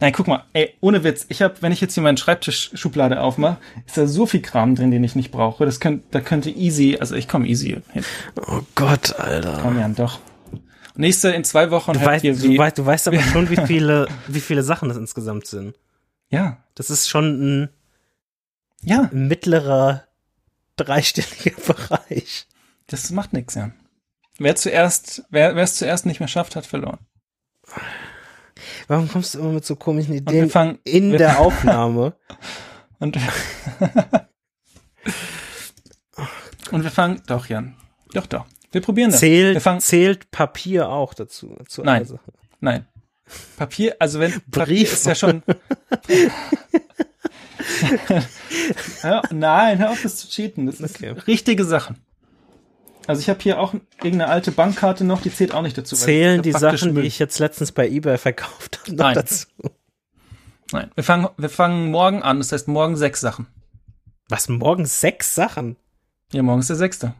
[0.00, 1.26] Nein, guck mal, ey, ohne Witz.
[1.28, 4.90] Ich habe, wenn ich jetzt hier meinen Schreibtischschublade aufmache, ist da so viel Kram drin,
[4.90, 5.64] den ich nicht brauche.
[5.64, 8.04] Das könnte, da könnte easy, also ich komme easy hin.
[8.46, 9.58] Oh Gott, Alter.
[9.62, 10.20] Komm Jan, doch.
[10.96, 13.56] Nächste in zwei Wochen Du weißt, ihr du, wie, weißt, du weißt aber schon, wie
[13.66, 15.74] viele, wie viele Sachen das insgesamt sind.
[16.30, 17.68] ja, Das ist schon ein
[18.82, 20.04] ja, mittlerer
[20.76, 22.46] dreistelliger Bereich.
[22.86, 23.74] das macht nichts, Jan.
[24.38, 26.98] Wer zuerst, wer es zuerst nicht mehr schafft, hat verloren.
[28.88, 32.14] Warum kommst du immer mit so komischen Ideen fangen, in der Aufnahme?
[32.98, 33.16] und,
[36.70, 37.74] und wir fangen, doch, Jan.
[38.12, 38.46] Doch, doch.
[38.72, 39.20] Wir probieren das.
[39.20, 41.56] Zählt, zählt Papier auch dazu?
[41.68, 42.04] Zu Nein.
[42.04, 42.20] Sache?
[42.60, 42.86] nein.
[43.56, 44.92] Papier, also wenn, Papier Brief.
[44.92, 45.42] ist ja schon,
[49.02, 50.66] ja, nein, hör auf, das zu cheaten.
[50.66, 51.10] Das ist Okay.
[51.26, 51.96] richtige Sachen.
[53.06, 55.94] Also ich habe hier auch irgendeine alte Bankkarte noch, die zählt auch nicht dazu.
[55.96, 57.04] Zählen die Sachen, die Müll.
[57.04, 59.14] ich jetzt letztens bei eBay verkauft habe, noch Nein.
[59.14, 59.46] dazu?
[60.72, 62.38] Nein, wir fangen, wir fangen morgen an.
[62.38, 63.46] Das heißt morgen sechs Sachen.
[64.28, 65.76] Was, morgen sechs Sachen?
[66.32, 67.14] Ja, morgen ist der sechste.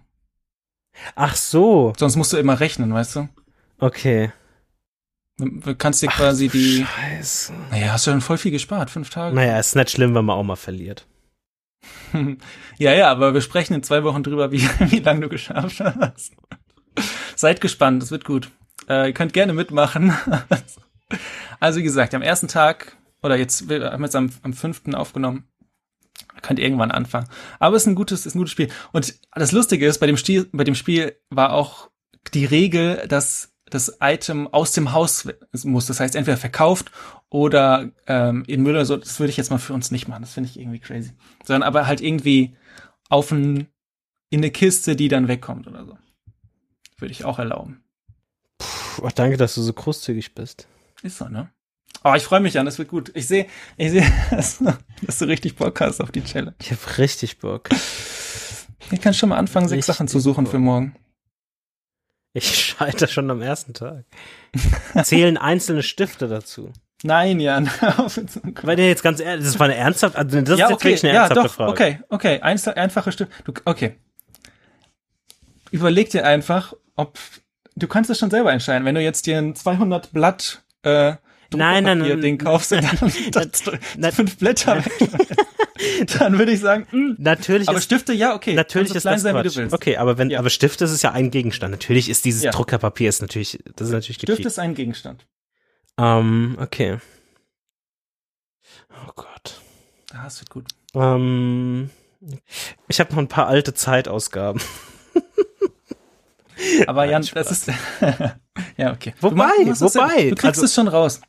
[1.14, 3.28] Ach so, Sonst musst du immer rechnen, weißt du?
[3.78, 4.32] okay.
[5.37, 6.87] Du kannst dir quasi die.
[6.87, 7.53] Scheiße.
[7.72, 9.35] Naja, hast du schon voll viel gespart, fünf Tage.
[9.35, 11.09] Naja, ist nicht schlimm, wenn man auch mal verliert.
[12.78, 16.32] Ja, ja, aber wir sprechen in zwei Wochen drüber, wie, wie lange du geschafft hast.
[17.37, 18.51] Seid gespannt, das wird gut.
[18.89, 20.12] Äh, ihr könnt gerne mitmachen.
[21.61, 24.95] Also wie gesagt, am ersten Tag oder jetzt, wir haben jetzt am, am 5.
[24.95, 25.45] aufgenommen.
[26.43, 27.28] Könnt irgendwann anfangen.
[27.59, 28.68] Aber es ist ein gutes, ist ein gutes Spiel.
[28.93, 31.91] Und das Lustige ist, bei dem Spiel, bei dem Spiel war auch
[32.32, 35.26] die Regel, dass das Item aus dem Haus
[35.64, 35.86] muss.
[35.86, 36.90] Das heißt, entweder verkauft
[37.28, 38.96] oder ähm, in Müll oder so.
[38.96, 40.22] Das würde ich jetzt mal für uns nicht machen.
[40.22, 41.12] Das finde ich irgendwie crazy.
[41.44, 42.56] Sondern aber halt irgendwie
[43.08, 43.68] auf ein,
[44.30, 45.98] in eine Kiste, die dann wegkommt oder so.
[46.98, 47.82] Würde ich auch erlauben.
[48.58, 50.68] Puh, danke, dass du so großzügig bist.
[51.02, 51.50] Ist so, ne?
[52.02, 53.10] Oh, ich freue mich an, das wird gut.
[53.14, 53.46] Ich sehe,
[53.76, 54.62] ich sehe, dass,
[55.02, 56.54] dass du richtig Bock hast auf die Challenge.
[56.60, 57.70] Ich habe richtig Bock.
[58.90, 60.50] Ich kann schon mal anfangen, sechs Sachen zu suchen Bock.
[60.52, 60.94] für morgen.
[62.37, 64.05] Ich scheitere schon am ersten Tag.
[65.05, 66.72] Zählen einzelne Stifte dazu?
[67.05, 67.70] Nein, Jan.
[68.62, 71.05] Weil der jetzt ganz ehrlich, das war eine ernsthafte, also das ja, ist okay, wirklich
[71.05, 71.70] eine ja, ernsthafte doch, Frage.
[71.70, 73.32] Okay, okay, einfache Stifte.
[73.45, 73.95] Du, okay.
[75.70, 77.18] Überleg dir einfach, ob
[77.76, 78.85] du kannst es schon selber entscheiden.
[78.85, 81.14] Wenn du jetzt dir ein 200 Blatt äh,
[81.59, 82.20] Nein, nein, nein.
[82.20, 83.50] Ding kaufst und dann, dann,
[83.98, 84.82] dann fünf Blätter
[86.18, 86.92] dann würde ich sagen, mh.
[86.92, 87.16] Hm.
[87.18, 87.68] natürlich.
[87.68, 88.55] Aber Stifte, ja, okay.
[88.55, 89.57] Natürlich ist klein das sein, wie Quatsch.
[89.57, 89.74] du willst.
[89.74, 90.38] Okay, aber wenn, Ja.
[90.38, 91.72] aber Stifte, das ist ja ein Gegenstand.
[91.72, 92.50] Natürlich ist dieses Ja.
[92.52, 94.46] Druckerpapier ist natürlich, das ist natürlich Stift gecheatet.
[94.46, 95.26] ist ein Gegenstand.
[95.98, 96.98] Ähm, okay.
[98.90, 99.61] Oh Gott.
[100.11, 100.68] Da hast du gut.
[100.94, 101.90] Ähm,
[102.88, 104.61] ich habe noch ein paar alte Zeitausgaben.
[106.86, 107.70] Aber Jan, das ist
[108.76, 109.12] ja okay.
[109.20, 111.20] Wobei, du machst- du machst das wobei, ja- du kriegst also- es schon raus.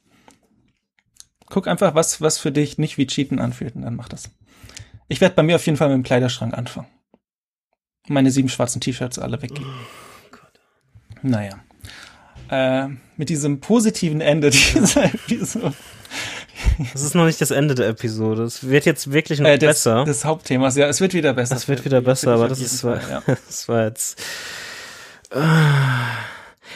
[1.47, 4.29] Guck einfach, was was für dich nicht wie Cheaten anfühlt und dann mach das.
[5.07, 6.87] Ich werde bei mir auf jeden Fall mit dem Kleiderschrank anfangen.
[8.07, 9.71] Meine sieben schwarzen T-Shirts alle weggeben.
[11.21, 11.59] Naja.
[12.49, 15.73] Äh, mit diesem positiven Ende dieser Episode,
[16.93, 18.43] Das ist noch nicht das Ende der Episode.
[18.43, 20.03] Es wird jetzt wirklich noch äh, des, besser.
[20.03, 21.55] des Hauptthemas, ja, es wird wieder besser.
[21.55, 23.23] Das wird wieder besser, aber das ist, war, ja.
[23.47, 24.21] das war jetzt.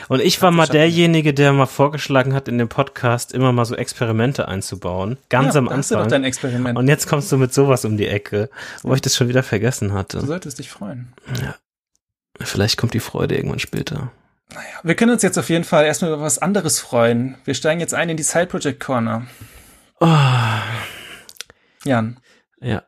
[0.08, 3.76] Und ich war mal derjenige, der mal vorgeschlagen hat, in dem Podcast immer mal so
[3.76, 5.18] Experimente einzubauen.
[5.30, 6.22] Ganz ja, am da hast du doch Anfang.
[6.22, 6.78] dein Experiment.
[6.78, 8.50] Und jetzt kommst du mit sowas um die Ecke,
[8.84, 10.26] wo ich das schon wieder vergessen du hatte.
[10.26, 11.14] solltest dich freuen.
[12.40, 14.12] Vielleicht kommt die Freude irgendwann später.
[14.54, 17.36] Naja, wir können uns jetzt auf jeden Fall erstmal über was anderes freuen.
[17.46, 19.28] Wir steigen jetzt ein in die Side Project Corner.
[20.00, 20.08] Oh,
[21.84, 22.18] Jan,
[22.62, 22.84] ja.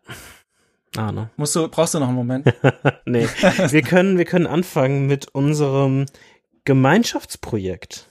[0.98, 1.30] Ah, no.
[1.38, 2.54] musst du, brauchst du noch einen Moment?
[3.06, 3.28] Nee.
[3.70, 6.06] Wir können, wir können anfangen mit unserem
[6.66, 8.08] Gemeinschaftsprojekt.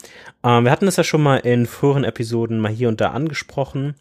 [0.45, 3.95] Ähm, wir hatten das ja schon mal in früheren Episoden mal hier und da angesprochen.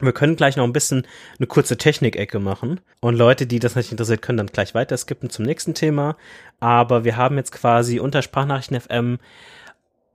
[0.00, 1.06] Wir können gleich noch ein bisschen
[1.38, 2.80] eine kurze Technikecke machen.
[3.00, 6.16] Und Leute, die das nicht interessiert, können dann gleich weiter skippen zum nächsten Thema.
[6.60, 9.18] Aber wir haben jetzt quasi unter Sprachnachrichten FM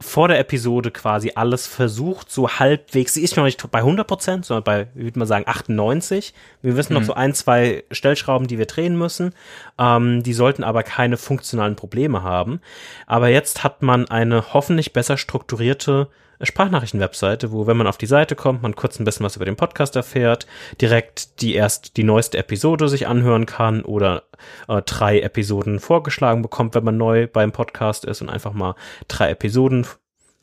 [0.01, 4.45] vor der Episode quasi alles versucht, so halbwegs, sie ist noch nicht bei 100 Prozent,
[4.45, 6.33] sondern bei, ich würde mal sagen, 98.
[6.61, 7.05] Wir wissen noch Mhm.
[7.05, 9.33] so ein, zwei Stellschrauben, die wir drehen müssen.
[9.79, 12.59] Ähm, die sollten aber keine funktionalen Probleme haben.
[13.07, 16.07] Aber jetzt hat man eine hoffentlich besser strukturierte
[16.45, 19.55] Sprachnachrichten-Webseite, wo, wenn man auf die Seite kommt, man kurz ein bisschen was über den
[19.55, 20.47] Podcast erfährt,
[20.79, 24.23] direkt die erst die neueste Episode sich anhören kann oder
[24.67, 28.75] äh, drei Episoden vorgeschlagen bekommt, wenn man neu beim Podcast ist und einfach mal
[29.07, 29.85] drei Episoden,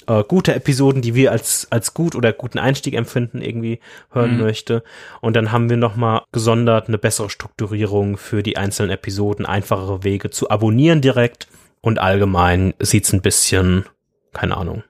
[0.06, 3.80] äh, gute Episoden, die wir als, als gut oder guten Einstieg empfinden, irgendwie
[4.10, 4.42] hören Mhm.
[4.42, 4.82] möchte.
[5.20, 10.30] Und dann haben wir nochmal gesondert eine bessere Strukturierung für die einzelnen Episoden, einfachere Wege
[10.30, 11.48] zu abonnieren direkt.
[11.80, 13.84] Und allgemein sieht's ein bisschen,
[14.32, 14.82] keine Ahnung,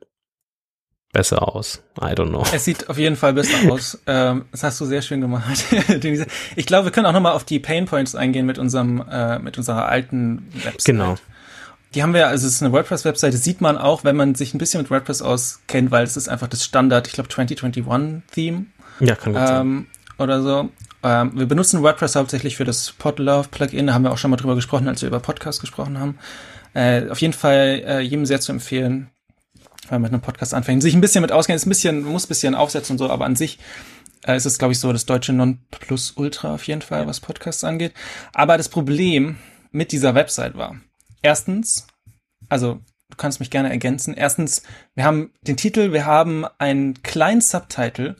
[1.12, 1.82] besser aus.
[2.00, 2.44] I don't know.
[2.52, 3.98] Es sieht auf jeden Fall besser aus.
[4.06, 5.64] Ähm, das hast du sehr schön gemacht.
[6.56, 9.58] ich glaube, wir können auch nochmal auf die Pain Points eingehen mit unserem, äh, mit
[9.58, 10.84] unserer alten Website.
[10.84, 11.16] Genau.
[11.94, 14.58] Die haben wir, also es ist eine WordPress-Webseite, sieht man auch, wenn man sich ein
[14.58, 18.66] bisschen mit WordPress auskennt, weil es ist einfach das Standard, ich glaube 2021-Theme
[19.00, 19.60] Ja, kann gut sein.
[19.60, 19.86] ähm,
[20.18, 20.68] oder so.
[21.02, 24.54] Ähm, wir benutzen WordPress hauptsächlich für das Podlove-Plugin, da haben wir auch schon mal drüber
[24.54, 26.18] gesprochen, als wir über Podcast gesprochen haben.
[26.74, 29.08] Äh, auf jeden Fall äh, jedem sehr zu empfehlen,
[29.90, 30.82] wenn man mit einem Podcast anfängt.
[30.82, 33.24] Sich ein bisschen mit auskennen, ist ein bisschen, muss ein bisschen aufsetzen und so, aber
[33.24, 33.58] an sich
[34.26, 37.94] äh, ist es, glaube ich, so das deutsche Non-Plus-Ultra auf jeden Fall, was Podcasts angeht.
[38.32, 39.36] Aber das Problem
[39.70, 40.76] mit dieser Website war,
[41.22, 41.86] erstens,
[42.48, 42.80] also
[43.10, 44.62] du kannst mich gerne ergänzen, erstens,
[44.94, 48.16] wir haben den Titel, wir haben einen kleinen Subtitle,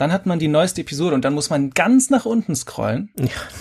[0.00, 3.10] dann hat man die neueste Episode und dann muss man ganz nach unten scrollen.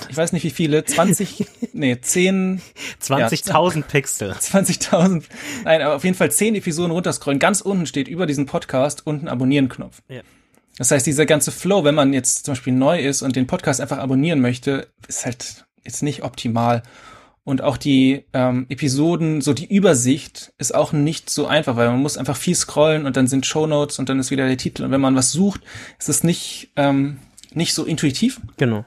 [0.10, 2.62] Ich weiß nicht wie viele, 20, nee, 10,
[3.04, 4.32] 20.000 Pixel.
[4.40, 5.24] 20.000,
[5.66, 7.40] nein, aber auf jeden Fall 10 Episoden runterscrollen.
[7.40, 10.02] Ganz unten steht über diesen Podcast unten Abonnieren-Knopf.
[10.08, 10.22] Ja.
[10.78, 13.82] Das heißt, dieser ganze Flow, wenn man jetzt zum Beispiel neu ist und den Podcast
[13.82, 16.84] einfach abonnieren möchte, ist halt jetzt nicht optimal.
[17.44, 22.02] Und auch die ähm, Episoden, so die Übersicht ist auch nicht so einfach, weil man
[22.02, 24.84] muss einfach viel scrollen und dann sind Show Notes und dann ist wieder der Titel.
[24.84, 25.62] Und wenn man was sucht,
[25.98, 27.20] ist es nicht, ähm,
[27.54, 28.40] nicht so intuitiv.
[28.58, 28.86] Genau.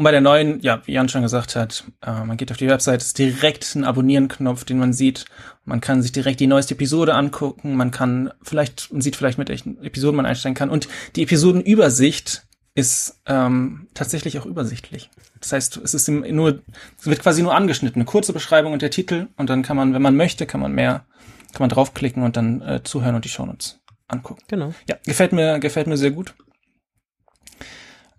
[0.00, 2.68] Und bei der neuen, ja, wie Jan schon gesagt hat, äh, man geht auf die
[2.68, 5.26] Website, ist direkt ein Abonnieren-Knopf, den man sieht.
[5.66, 7.76] Man kann sich direkt die neueste Episode angucken.
[7.76, 10.70] Man kann vielleicht, man sieht vielleicht, mit welchen Episoden man einsteigen kann.
[10.70, 15.10] Und die Episodenübersicht ist ähm, tatsächlich auch übersichtlich.
[15.40, 16.62] Das heißt, es ist nur,
[16.98, 19.94] es wird quasi nur angeschnitten, eine kurze Beschreibung und der Titel und dann kann man,
[19.94, 21.06] wenn man möchte, kann man mehr,
[21.52, 24.42] kann man draufklicken und dann äh, zuhören und die Shownotes angucken.
[24.48, 24.74] Genau.
[24.88, 26.34] Ja, gefällt mir, gefällt mir sehr gut.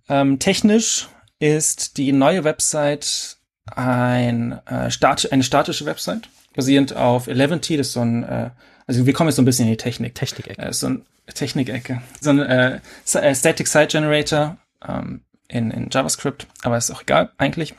[0.10, 1.10] Ähm, technisch
[1.40, 7.94] ist die neue Website ein, äh, stat eine statische Website, basierend auf Eleventy, das ist
[7.94, 8.50] so ein, äh,
[8.88, 10.16] also wir kommen jetzt so ein bisschen in die Technik.
[10.16, 10.62] Technik-Ecke.
[10.62, 12.02] Äh, so ein Technik-Ecke.
[12.20, 12.80] So ein äh,
[13.14, 14.58] äh, Static Site Generator
[14.88, 15.22] ähm,
[15.52, 17.76] in, in JavaScript, aber ist auch egal eigentlich.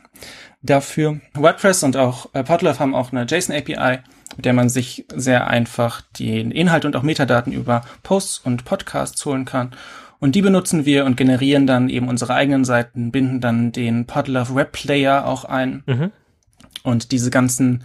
[0.62, 3.99] Dafür WordPress und auch äh, Podlove haben auch eine JSON API,
[4.37, 9.25] mit der man sich sehr einfach den Inhalt und auch Metadaten über Posts und Podcasts
[9.27, 9.73] holen kann.
[10.20, 14.55] Und die benutzen wir und generieren dann eben unsere eigenen Seiten, binden dann den Podlove
[14.55, 15.83] Web Player auch ein.
[15.87, 16.12] Mhm.
[16.85, 17.85] Und diese ganzen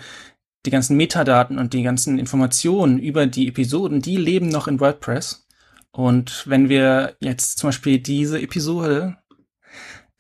[0.68, 5.48] die ganzen Metadaten und die ganzen Informationen über die Episoden, die leben noch in WordPress.
[5.92, 9.18] Und wenn wir jetzt zum Beispiel diese Episode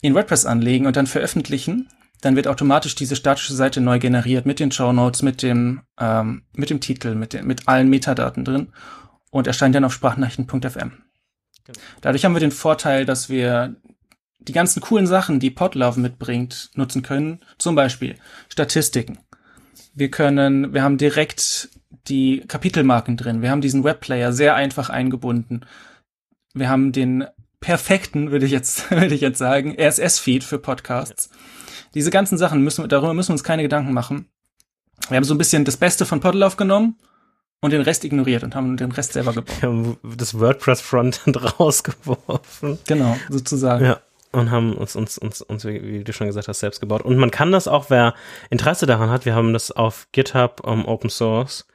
[0.01, 1.89] in WordPress anlegen und dann veröffentlichen,
[2.21, 6.43] dann wird automatisch diese statische Seite neu generiert mit den Show Notes, mit dem ähm,
[6.53, 8.73] mit dem Titel, mit den, mit allen Metadaten drin
[9.29, 10.91] und erscheint dann auf sprachnachrichten.fm.
[11.65, 11.79] Genau.
[12.01, 13.75] Dadurch haben wir den Vorteil, dass wir
[14.39, 17.39] die ganzen coolen Sachen, die Podlove mitbringt, nutzen können.
[17.57, 18.15] Zum Beispiel
[18.49, 19.19] Statistiken.
[19.93, 21.69] Wir können, wir haben direkt
[22.07, 23.41] die Kapitelmarken drin.
[23.41, 25.65] Wir haben diesen Webplayer sehr einfach eingebunden.
[26.53, 27.25] Wir haben den
[27.59, 31.29] perfekten, würde ich jetzt, würde ich jetzt sagen, RSS-Feed für Podcasts.
[31.93, 34.27] Diese ganzen Sachen müssen, darüber müssen wir uns keine Gedanken machen.
[35.09, 36.97] Wir haben so ein bisschen das Beste von Podl aufgenommen
[37.61, 39.61] und den Rest ignoriert und haben den Rest selber gebaut.
[39.61, 42.79] Wir haben das WordPress Frontend rausgeworfen.
[42.85, 43.85] Genau, sozusagen.
[43.85, 44.01] Ja
[44.31, 47.01] und haben uns, uns, uns, uns, wie du schon gesagt hast, selbst gebaut.
[47.01, 48.13] Und man kann das auch, wer
[48.49, 51.65] Interesse daran hat, wir haben das auf GitHub um, Open Source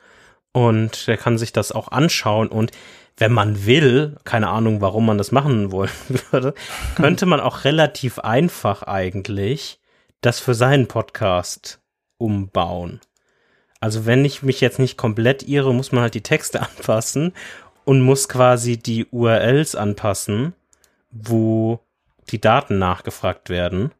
[0.52, 2.72] und der kann sich das auch anschauen und
[3.22, 5.90] wenn man will, keine Ahnung, warum man das machen wollen
[6.32, 6.54] würde,
[6.96, 9.78] könnte man auch relativ einfach eigentlich
[10.22, 11.80] das für seinen Podcast
[12.18, 12.98] umbauen.
[13.78, 17.32] Also wenn ich mich jetzt nicht komplett irre, muss man halt die Texte anpassen
[17.84, 20.54] und muss quasi die URLs anpassen,
[21.12, 21.78] wo
[22.28, 23.92] die Daten nachgefragt werden.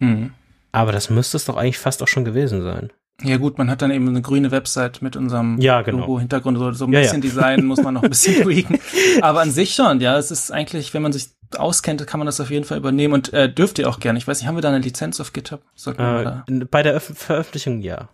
[0.00, 0.34] Mhm.
[0.72, 2.92] Aber das müsste es doch eigentlich fast auch schon gewesen sein.
[3.22, 6.00] Ja gut, man hat dann eben eine grüne Website mit unserem ja, genau.
[6.00, 7.28] Logo-Hintergrund, so, so ein ja, bisschen ja.
[7.28, 8.78] Design muss man noch ein bisschen tweaken.
[9.22, 12.40] Aber an sich schon, ja, es ist eigentlich, wenn man sich auskennt, kann man das
[12.40, 14.18] auf jeden Fall übernehmen und äh, dürft ihr auch gerne.
[14.18, 15.62] Ich weiß nicht, haben wir da eine Lizenz auf GitHub?
[15.86, 18.08] Äh, bei der Öf Veröffentlichung ja.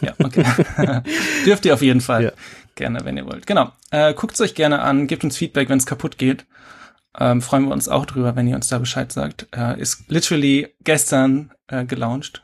[0.00, 0.44] Ja, okay.
[1.46, 2.24] dürft ihr auf jeden Fall.
[2.24, 2.32] Ja.
[2.74, 3.46] Gerne, wenn ihr wollt.
[3.46, 3.72] Genau.
[3.90, 6.44] Äh, Guckt es euch gerne an, gebt uns Feedback, wenn es kaputt geht.
[7.18, 9.48] Ähm, freuen wir uns auch drüber, wenn ihr uns da Bescheid sagt.
[9.54, 12.42] Äh, ist literally gestern äh, gelauncht.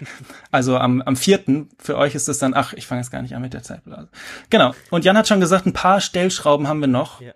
[0.50, 1.68] also am, am vierten.
[1.78, 4.08] Für euch ist es dann, ach, ich fange jetzt gar nicht an mit der Zeitblase.
[4.50, 4.74] Genau.
[4.90, 7.20] Und Jan hat schon gesagt, ein paar Stellschrauben haben wir noch.
[7.20, 7.32] Ja.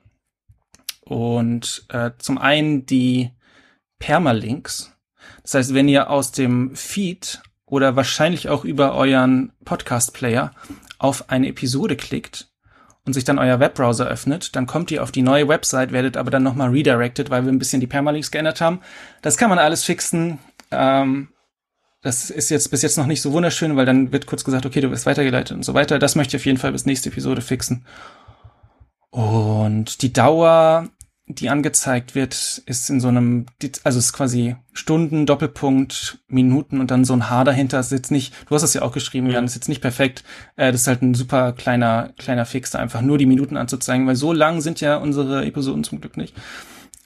[1.03, 3.31] Und äh, zum einen die
[4.01, 4.93] Permalinks.
[5.43, 10.53] Das heißt, wenn ihr aus dem Feed oder wahrscheinlich auch über euren Podcast-Player
[10.99, 12.52] auf eine Episode klickt,
[13.05, 16.31] und sich dann euer Webbrowser öffnet, dann kommt ihr auf die neue Website, werdet aber
[16.31, 18.81] dann nochmal redirected, weil wir ein bisschen die Permalinks geändert haben.
[19.23, 20.39] Das kann man alles fixen.
[20.71, 21.29] Ähm,
[22.03, 24.81] das ist jetzt bis jetzt noch nicht so wunderschön, weil dann wird kurz gesagt, okay,
[24.81, 25.99] du wirst weitergeleitet und so weiter.
[25.99, 27.87] Das möchte ich auf jeden Fall bis nächste Episode fixen.
[29.11, 30.89] Und die Dauer
[31.27, 33.47] die angezeigt wird, ist in so einem,
[33.85, 37.77] also ist quasi Stunden, Doppelpunkt, Minuten und dann so ein H dahinter.
[37.77, 39.81] Das ist jetzt nicht, du hast das ja auch geschrieben, Jan, das ist jetzt nicht
[39.81, 40.25] perfekt.
[40.57, 44.07] Äh, das ist halt ein super kleiner, kleiner Fix, da einfach nur die Minuten anzuzeigen,
[44.07, 46.35] weil so lang sind ja unsere Episoden zum Glück nicht.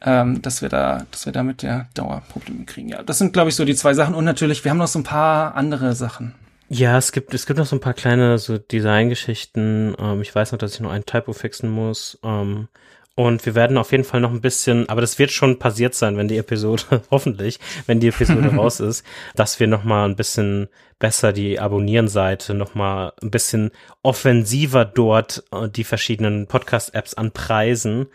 [0.02, 2.90] Ähm, dass wir da, dass wir da mit der Dauer Probleme kriegen.
[2.90, 4.14] Ja, das sind, glaube ich, so die zwei Sachen.
[4.14, 6.34] Und natürlich, wir haben noch so ein paar andere Sachen.
[6.68, 9.96] Ja, es gibt, es gibt noch so ein paar kleine so Designgeschichten.
[9.98, 12.18] Ähm, ich weiß noch, dass ich noch ein Typo fixen muss.
[12.22, 12.68] Ähm,
[13.16, 16.18] und wir werden auf jeden Fall noch ein bisschen, aber das wird schon passiert sein,
[16.18, 19.04] wenn die Episode, hoffentlich, wenn die Episode raus ist,
[19.34, 23.70] dass wir noch mal ein bisschen besser die Abonnieren-Seite noch mal ein bisschen
[24.02, 28.06] offensiver dort äh, die verschiedenen Podcast-Apps anpreisen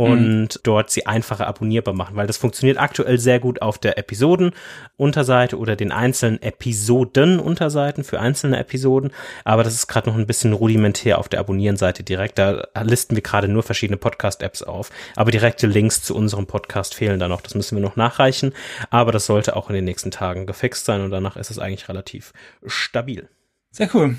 [0.00, 0.60] und mhm.
[0.62, 5.76] dort sie einfacher abonnierbar machen, weil das funktioniert aktuell sehr gut auf der Episoden-Unterseite oder
[5.76, 9.10] den einzelnen Episoden-Unterseiten für einzelne Episoden,
[9.44, 12.38] aber das ist gerade noch ein bisschen rudimentär auf der Abonnieren-Seite direkt.
[12.38, 17.20] Da listen wir gerade nur verschiedene Podcast-Apps auf, aber direkte Links zu unserem Podcast fehlen
[17.20, 17.42] da noch.
[17.42, 18.54] Das müssen wir noch nachreichen,
[18.88, 21.90] aber das sollte auch in den nächsten Tagen gefixt sein und danach ist es eigentlich
[21.90, 22.32] relativ
[22.64, 23.28] stabil.
[23.70, 24.16] Sehr cool.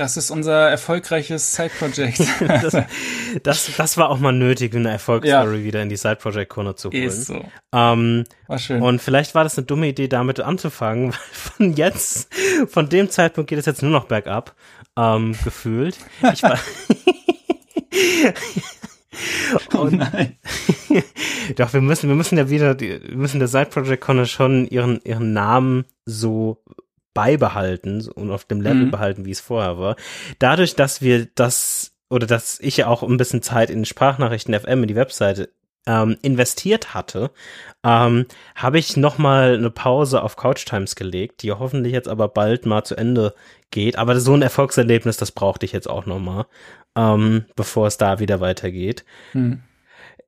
[0.00, 2.20] Das ist unser erfolgreiches Side-Project.
[2.48, 2.74] das,
[3.42, 5.62] das, das, war auch mal nötig, eine Erfolgsstory ja.
[5.62, 7.02] wieder in die Side-Project-Corner zu holen.
[7.02, 7.44] Ist so.
[7.74, 8.80] Ähm, war schön.
[8.80, 12.32] Und vielleicht war das eine dumme Idee, damit anzufangen, weil von jetzt,
[12.68, 14.54] von dem Zeitpunkt geht es jetzt nur noch bergab,
[14.96, 15.98] ähm, gefühlt.
[16.32, 16.58] Ich war
[19.74, 20.38] oh nein.
[21.56, 25.02] Doch, wir müssen, wir müssen ja wieder, wir müssen der Side Project Corner schon ihren,
[25.04, 26.64] ihren Namen so
[27.14, 28.90] beibehalten und auf dem Level mhm.
[28.90, 29.96] behalten, wie es vorher war.
[30.38, 34.82] Dadurch, dass wir das oder dass ich ja auch ein bisschen Zeit in Sprachnachrichten FM
[34.82, 35.50] in die Webseite
[35.86, 37.30] ähm, investiert hatte,
[37.84, 42.28] ähm, habe ich noch mal eine Pause auf Couch Times gelegt, die hoffentlich jetzt aber
[42.28, 43.34] bald mal zu Ende
[43.70, 43.96] geht.
[43.96, 46.46] Aber so ein Erfolgserlebnis, das brauchte ich jetzt auch noch mal,
[46.96, 49.04] ähm, bevor es da wieder weitergeht.
[49.32, 49.62] Mhm.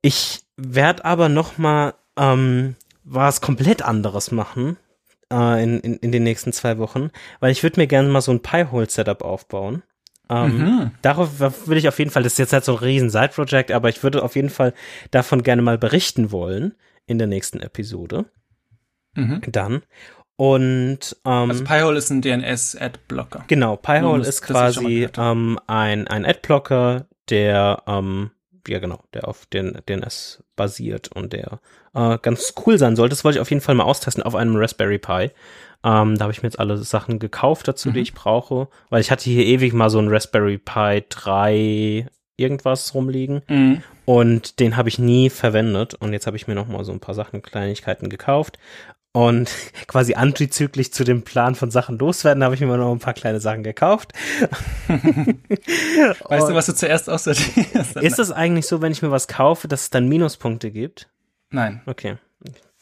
[0.01, 4.77] Ich werde aber noch mal ähm, was komplett anderes machen
[5.33, 7.09] äh, in, in, in den nächsten zwei Wochen,
[7.39, 9.83] weil ich würde mir gerne mal so ein Pi-Hole-Setup aufbauen.
[10.29, 10.91] Ähm, mhm.
[11.01, 13.89] Darauf würde ich auf jeden Fall, das ist jetzt halt so ein riesen Side-Project, aber
[13.89, 14.73] ich würde auf jeden Fall
[15.11, 16.75] davon gerne mal berichten wollen
[17.05, 18.25] in der nächsten Episode.
[19.15, 19.41] Mhm.
[19.47, 19.81] Dann.
[20.35, 23.45] Und ähm, also Pi-Hole ist ein DNS-Ad-Blocker.
[23.47, 28.31] Genau, Pi-Hole ist quasi ähm, ein, ein Ad-Blocker, der ähm,
[28.67, 31.59] ja genau, der auf den DNS basiert und der
[31.93, 33.11] äh, ganz cool sein sollte.
[33.11, 35.31] Das wollte ich auf jeden Fall mal austesten auf einem Raspberry Pi.
[35.83, 37.93] Ähm, da habe ich mir jetzt alle Sachen gekauft dazu, mhm.
[37.93, 42.07] die ich brauche, weil ich hatte hier ewig mal so ein Raspberry Pi 3
[42.37, 43.83] irgendwas rumliegen mhm.
[44.05, 46.99] und den habe ich nie verwendet und jetzt habe ich mir noch mal so ein
[46.99, 48.57] paar Sachen, Kleinigkeiten gekauft
[49.13, 49.49] und
[49.87, 53.39] quasi antizyklisch zu dem Plan von Sachen loswerden, habe ich mir noch ein paar kleine
[53.39, 54.11] Sachen gekauft.
[54.87, 57.95] weißt du, was du zuerst aussortierst?
[57.95, 61.09] Ist das eigentlich so, wenn ich mir was kaufe, dass es dann Minuspunkte gibt?
[61.49, 61.81] Nein.
[61.85, 62.17] Okay.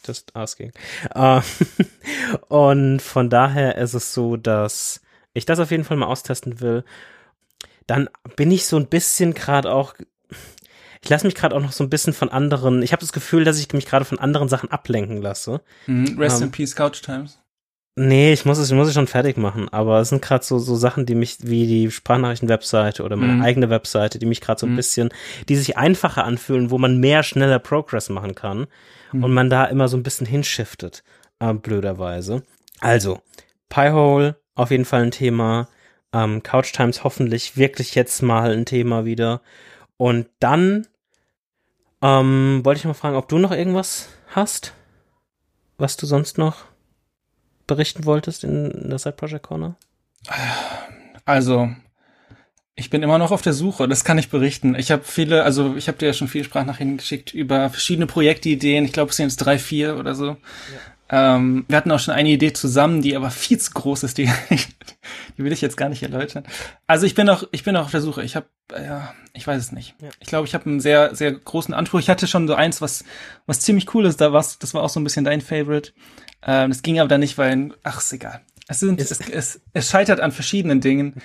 [0.06, 0.72] Just asking.
[1.16, 1.42] Uh,
[2.48, 5.02] und von daher ist es so, dass
[5.34, 6.84] ich das auf jeden Fall mal austesten will.
[7.88, 9.94] Dann bin ich so ein bisschen gerade auch
[11.04, 13.44] ich lasse mich gerade auch noch so ein bisschen von anderen, ich habe das Gefühl,
[13.44, 15.62] dass ich mich gerade von anderen Sachen ablenken lasse.
[15.88, 16.18] Mhm.
[16.20, 17.40] Rest um, in ähm, Peace Couch Times.
[17.98, 20.60] Nee, ich muss es, ich muss es schon fertig machen, aber es sind gerade so,
[20.60, 23.42] so Sachen, die mich, wie die Sprachnachrichten-Webseite oder meine mhm.
[23.42, 24.78] eigene Webseite, die mich gerade so ein mhm.
[24.78, 25.10] bisschen,
[25.50, 28.68] die sich einfacher anfühlen, wo man mehr schneller Progress machen kann
[29.12, 29.26] mhm.
[29.26, 31.04] und man da immer so ein bisschen hinschiftet,
[31.40, 32.44] äh, blöderweise.
[32.80, 33.20] Also,
[33.68, 35.68] Piehole, auf jeden Fall ein Thema,
[36.14, 39.42] ähm, Couch Times hoffentlich wirklich jetzt mal ein Thema wieder
[39.98, 40.88] und dann
[42.02, 44.74] ähm, wollte ich mal fragen, ob du noch irgendwas hast,
[45.78, 46.66] was du sonst noch
[47.68, 49.76] berichten wolltest in, der Side Project Corner?
[51.26, 51.70] Also,
[52.76, 54.76] ich bin immer noch auf der Suche, das kann ich berichten.
[54.76, 58.86] Ich habe viele, also ich habe dir ja schon viele Sprachnachrichten geschickt über verschiedene Projektideen.
[58.86, 60.38] Ich glaube, es sind jetzt drei, vier oder so.
[61.14, 64.32] Ähm, wir hatten auch schon eine Idee zusammen, die aber viel zu groß ist, die,
[65.38, 66.46] die will ich jetzt gar nicht erläutern.
[66.88, 68.24] Also ich bin auch, ich bin auch auf der Suche.
[68.24, 69.94] Ich habe, ja, ich weiß es nicht.
[70.02, 70.10] Ja.
[70.22, 72.00] Ich glaube, ich habe einen sehr, sehr großen Anspruch.
[72.00, 73.04] Ich hatte schon so eins, was,
[73.46, 74.22] was ziemlich cool ist.
[74.22, 75.92] Da was, das war auch so ein bisschen dein Favorite.
[76.44, 78.40] Ähm, das ging aber dann nicht, weil, ach, ist egal.
[78.70, 81.16] Es, sind, es, es, es scheitert an verschiedenen Dingen.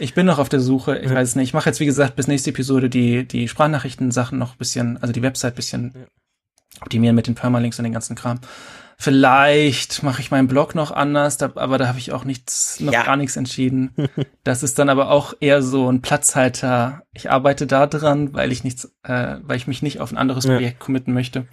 [0.00, 0.98] Ich bin noch auf der Suche.
[0.98, 1.16] Ich ja.
[1.16, 1.48] weiß es nicht.
[1.48, 5.22] Ich mache jetzt, wie gesagt, bis nächste Episode die, die Sprachnachrichten-Sachen noch bisschen, also die
[5.22, 6.82] Website bisschen ja.
[6.82, 8.40] optimieren mit den Permalinks und den ganzen Kram.
[9.02, 12.92] Vielleicht mache ich meinen Blog noch anders, da, aber da habe ich auch nichts, noch
[12.92, 13.02] ja.
[13.02, 13.94] gar nichts entschieden.
[14.44, 17.02] Das ist dann aber auch eher so ein Platzhalter.
[17.12, 20.44] Ich arbeite da dran, weil ich nichts, äh, weil ich mich nicht auf ein anderes
[20.44, 20.54] ja.
[20.54, 21.46] Projekt committen möchte.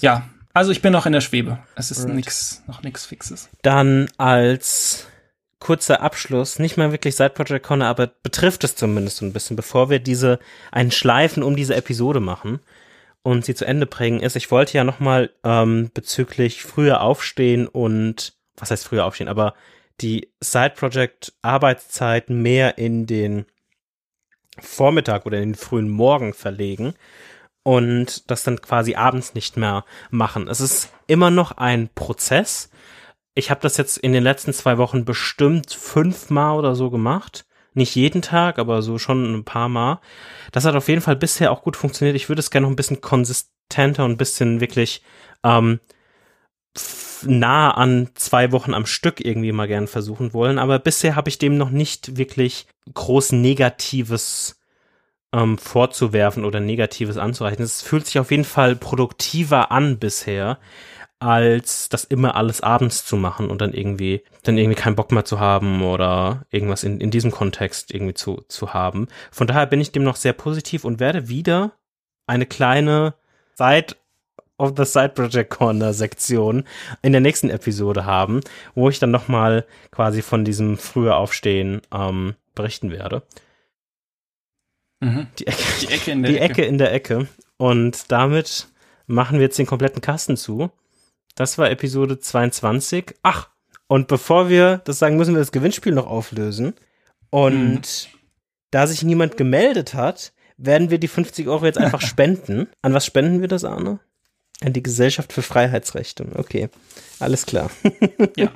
[0.00, 0.24] Ja,
[0.54, 1.58] also ich bin noch in der Schwebe.
[1.76, 2.14] Es ist right.
[2.14, 3.48] nix, noch nichts Fixes.
[3.62, 5.06] Dann als
[5.60, 9.56] kurzer Abschluss, nicht mal wirklich Side Project Corner, aber betrifft es zumindest so ein bisschen,
[9.56, 10.40] bevor wir diese
[10.72, 12.60] einen Schleifen um diese Episode machen
[13.22, 18.34] und sie zu Ende bringen, ist, ich wollte ja nochmal ähm, bezüglich früher aufstehen und,
[18.56, 19.54] was heißt früher aufstehen, aber
[20.00, 23.46] die Side-Project-Arbeitszeit mehr in den
[24.58, 26.94] Vormittag oder in den frühen Morgen verlegen
[27.62, 30.48] und das dann quasi abends nicht mehr machen.
[30.48, 32.70] Es ist immer noch ein Prozess.
[33.34, 37.94] Ich habe das jetzt in den letzten zwei Wochen bestimmt fünfmal oder so gemacht nicht
[37.94, 40.00] jeden Tag, aber so schon ein paar Mal.
[40.52, 42.16] Das hat auf jeden Fall bisher auch gut funktioniert.
[42.16, 45.02] Ich würde es gerne noch ein bisschen konsistenter und ein bisschen wirklich
[45.44, 45.80] ähm,
[47.24, 50.58] nah an zwei Wochen am Stück irgendwie mal gern versuchen wollen.
[50.58, 54.60] Aber bisher habe ich dem noch nicht wirklich groß Negatives
[55.32, 57.64] ähm, vorzuwerfen oder Negatives anzureichen.
[57.64, 60.58] Es fühlt sich auf jeden Fall produktiver an bisher,
[61.22, 65.24] als das immer alles abends zu machen und dann irgendwie, dann irgendwie keinen Bock mehr
[65.24, 69.06] zu haben oder irgendwas in, in diesem Kontext irgendwie zu, zu haben.
[69.30, 71.72] Von daher bin ich dem noch sehr positiv und werde wieder
[72.26, 73.14] eine kleine
[73.56, 73.94] Side
[74.58, 76.64] of the Side Project Corner Sektion
[77.02, 78.40] in der nächsten Episode haben,
[78.74, 83.22] wo ich dann nochmal quasi von diesem früher Aufstehen ähm, berichten werde.
[85.00, 85.28] Mhm.
[85.38, 86.44] Die, Ecke, Die Ecke in die Ecke.
[86.44, 87.28] Ecke in der Ecke.
[87.58, 88.68] Und damit
[89.06, 90.70] machen wir jetzt den kompletten Kasten zu.
[91.34, 93.14] Das war Episode 22.
[93.22, 93.48] Ach,
[93.86, 96.74] und bevor wir das sagen, müssen wir das Gewinnspiel noch auflösen.
[97.30, 98.18] Und Mhm.
[98.70, 102.68] da sich niemand gemeldet hat, werden wir die 50 Euro jetzt einfach spenden.
[102.82, 104.00] An was spenden wir das, Arne?
[104.62, 106.26] An die Gesellschaft für Freiheitsrechte.
[106.36, 106.68] Okay,
[107.18, 107.70] alles klar.
[108.36, 108.50] Ja,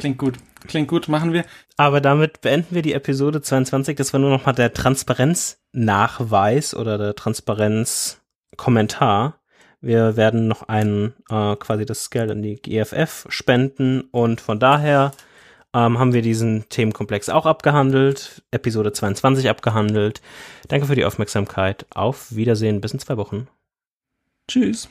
[0.00, 0.36] klingt gut.
[0.66, 1.44] Klingt gut, machen wir.
[1.76, 3.96] Aber damit beenden wir die Episode 22.
[3.96, 9.38] Das war nur noch mal der Transparenznachweis oder der Transparenzkommentar.
[9.86, 15.12] Wir werden noch einen äh, quasi das Geld an die GFF spenden und von daher
[15.72, 20.22] ähm, haben wir diesen Themenkomplex auch abgehandelt, Episode 22 abgehandelt.
[20.66, 21.86] Danke für die Aufmerksamkeit.
[21.94, 23.46] Auf Wiedersehen bis in zwei Wochen.
[24.48, 24.88] Tschüss.